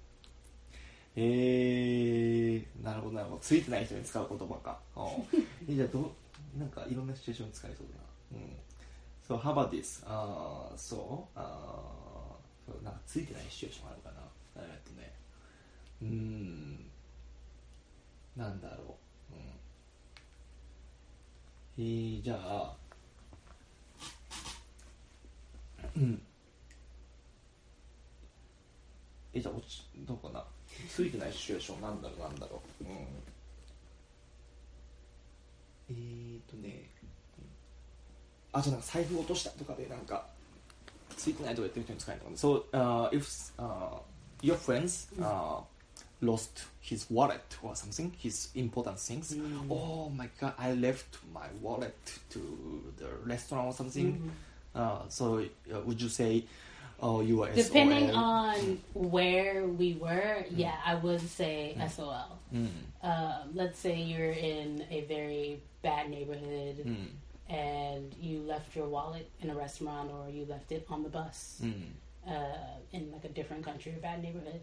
[1.15, 3.41] えー、なるほどなるほど。
[3.41, 4.79] ついてない人に使う言葉か。
[5.67, 7.87] えじゃあどう、なんかいろんなシチュエーションに使えそう
[8.31, 8.43] だな。
[8.43, 8.59] うん。
[9.27, 10.03] So how about this?
[10.07, 14.21] あーそうあーそうなんかついてないシチュエーションあるかな。
[14.57, 15.13] えーっとね。
[16.03, 16.89] うーん。
[18.37, 18.87] なんだろう。
[18.87, 18.98] うん。
[21.79, 22.75] えー、じゃあ、
[25.95, 26.21] うん。
[29.33, 30.43] え、じゃあ、落ち、どうかな。
[30.89, 32.83] ついてないシチュエーション、なんだろう、なんだろう。
[32.83, 32.89] うん。
[35.89, 36.89] えーとね、
[38.51, 40.27] あ、じゃあなんか財布落としたとかで、なんか、
[41.15, 42.37] ついてないとか言ってる人に使えるのかな。
[42.37, 44.01] So, uh, if uh,
[44.41, 45.61] your friends uh,
[46.21, 49.33] lost his wallet or something, his important things.
[49.33, 49.67] Mm.
[49.69, 51.97] Oh my god, I left my wallet
[52.31, 54.13] to the restaurant or something.
[54.13, 54.29] Mm-hmm.
[54.75, 56.45] Uh, so uh, would you say,
[57.01, 58.17] oh, you were depending SOL?
[58.17, 60.43] on where we were?
[60.43, 60.45] Mm.
[60.51, 61.89] Yeah, I would say mm.
[61.89, 62.39] SOL.
[62.53, 62.67] Mm.
[63.01, 66.83] Uh, um, let's say you're in a very bad neighborhood.
[66.85, 67.07] Mm.
[67.49, 71.59] And you left your wallet in a restaurant, or you left it on the bus
[71.63, 71.73] mm.
[72.27, 74.61] uh, in like a different country or bad neighborhood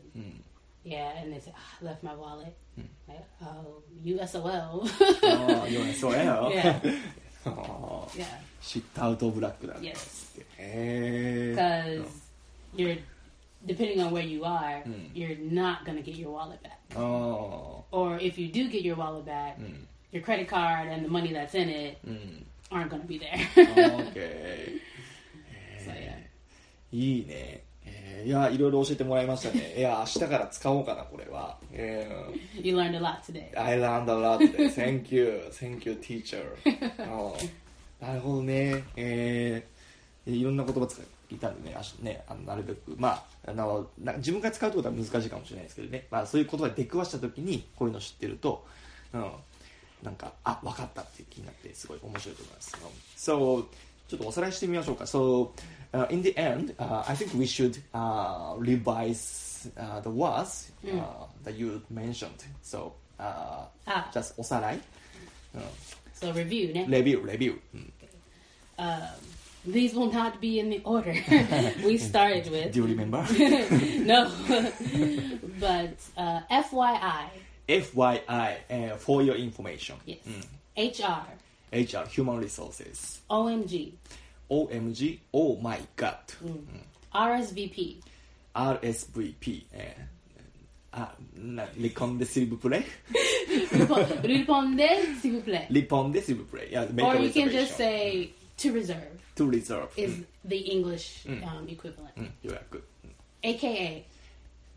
[0.86, 0.91] うん。
[0.91, 2.53] Yeah, and they say, ah, I left my wallet.
[2.76, 2.84] Hmm.
[3.07, 4.41] Like, oh, you SOL.
[4.49, 6.49] ああ、you're SOL?
[6.51, 6.76] yeah,
[7.45, 8.26] ああ yeah,
[8.61, 9.76] シットアウトブラックだ。
[9.76, 10.39] yes.
[10.57, 11.55] へえ。
[11.55, 12.05] Because
[12.76, 12.99] you're,
[13.67, 15.11] depending on where you are, Hmm.
[15.13, 16.78] you're not going to get your wallet back.
[16.95, 21.11] ああ、 Or if you do get your wallet back, うん、 your credit card and the
[21.11, 22.45] money that's in it うん。
[22.72, 23.34] aren't going to be there.
[23.95, 25.86] オッケー。
[25.86, 26.15] so, yeah.
[26.91, 27.61] いいね。
[27.87, 29.74] えーいや、いろいろ教えてもらいましたね。
[29.78, 31.57] いや、明日から使おうかな、これは。
[31.72, 32.09] え
[32.55, 33.51] You learned a lot today.
[33.53, 34.68] ー、I learned a lot today.
[34.68, 35.43] Thank you.
[35.53, 36.45] Thank you, teacher.
[38.01, 38.84] なるほどね。
[38.97, 48.64] えー、いろんな言葉使いたんでね、あしねあのなるべく、まあ、あのな自分が使うってことは難しいかもしれないですけどね、まあ、そういう言葉で出くわした時に、こういうの知ってると、
[49.12, 49.30] うん、
[50.03, 52.76] なんか、あ、分かったっていう気になって、すごい面白いと思います。
[52.76, 53.66] Um, So,
[54.09, 55.05] ちょっとおさらいしてみましょうか。
[55.05, 55.51] So,
[55.97, 61.03] uh, in the end, uh, I think we should uh, revise uh, the words mm.
[61.44, 62.44] that you mentioned.
[62.62, 64.11] So uh, ah.
[64.12, 64.78] just osarai.
[66.12, 66.84] so review, ne?
[66.86, 67.59] Review, review.
[67.74, 67.90] Mm.
[68.78, 69.01] Um,
[69.64, 71.16] these will not be in the order
[71.84, 72.72] we started with.
[72.72, 73.24] Do you remember?
[74.05, 74.30] no.
[75.59, 77.24] but FYI.
[77.68, 79.97] FYI, for your information.
[80.05, 80.18] Yes.
[80.28, 80.44] Mm.
[80.76, 81.24] HR.
[81.72, 83.20] HR, human resources.
[83.30, 83.92] OMG.
[84.49, 86.15] OMG, Oh my God.
[87.13, 87.97] RSVP,
[88.53, 89.63] RSVP.
[89.72, 90.03] えー
[90.93, 92.84] あ、な、リコンでシルブプレイ
[94.24, 95.67] Répondez, s'il vous plaît.
[95.69, 96.74] リポンでシルブプレイ。
[96.74, 97.65] Yeah, make Or a you can reservation.
[97.65, 98.97] just say to reserve
[99.38, 99.88] to reserve.
[99.95, 102.11] is the English um, equivalent.
[102.17, 102.84] うん、予約。
[103.05, 103.11] うん
[103.43, 104.03] AKA,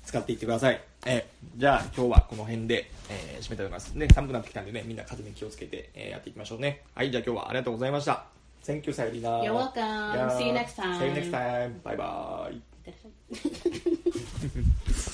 [0.04, 0.80] 使っていってください。
[1.06, 3.90] えーじゃあ今日はこの辺で、えー締めたいと思います。
[3.94, 6.82] ね、寒くなってきたんでね、みんな風邪に気をつけて、えーやっていきましょうね。
[6.94, 8.24] はい、じゃあ今日はありがとうございました。
[8.64, 9.40] Thank you, さゆりな。
[9.42, 9.72] You're welcome.
[9.74, 10.36] Yeah.
[10.36, 10.98] See you next time.
[10.98, 11.80] See you next time.
[11.82, 12.60] Bye bye.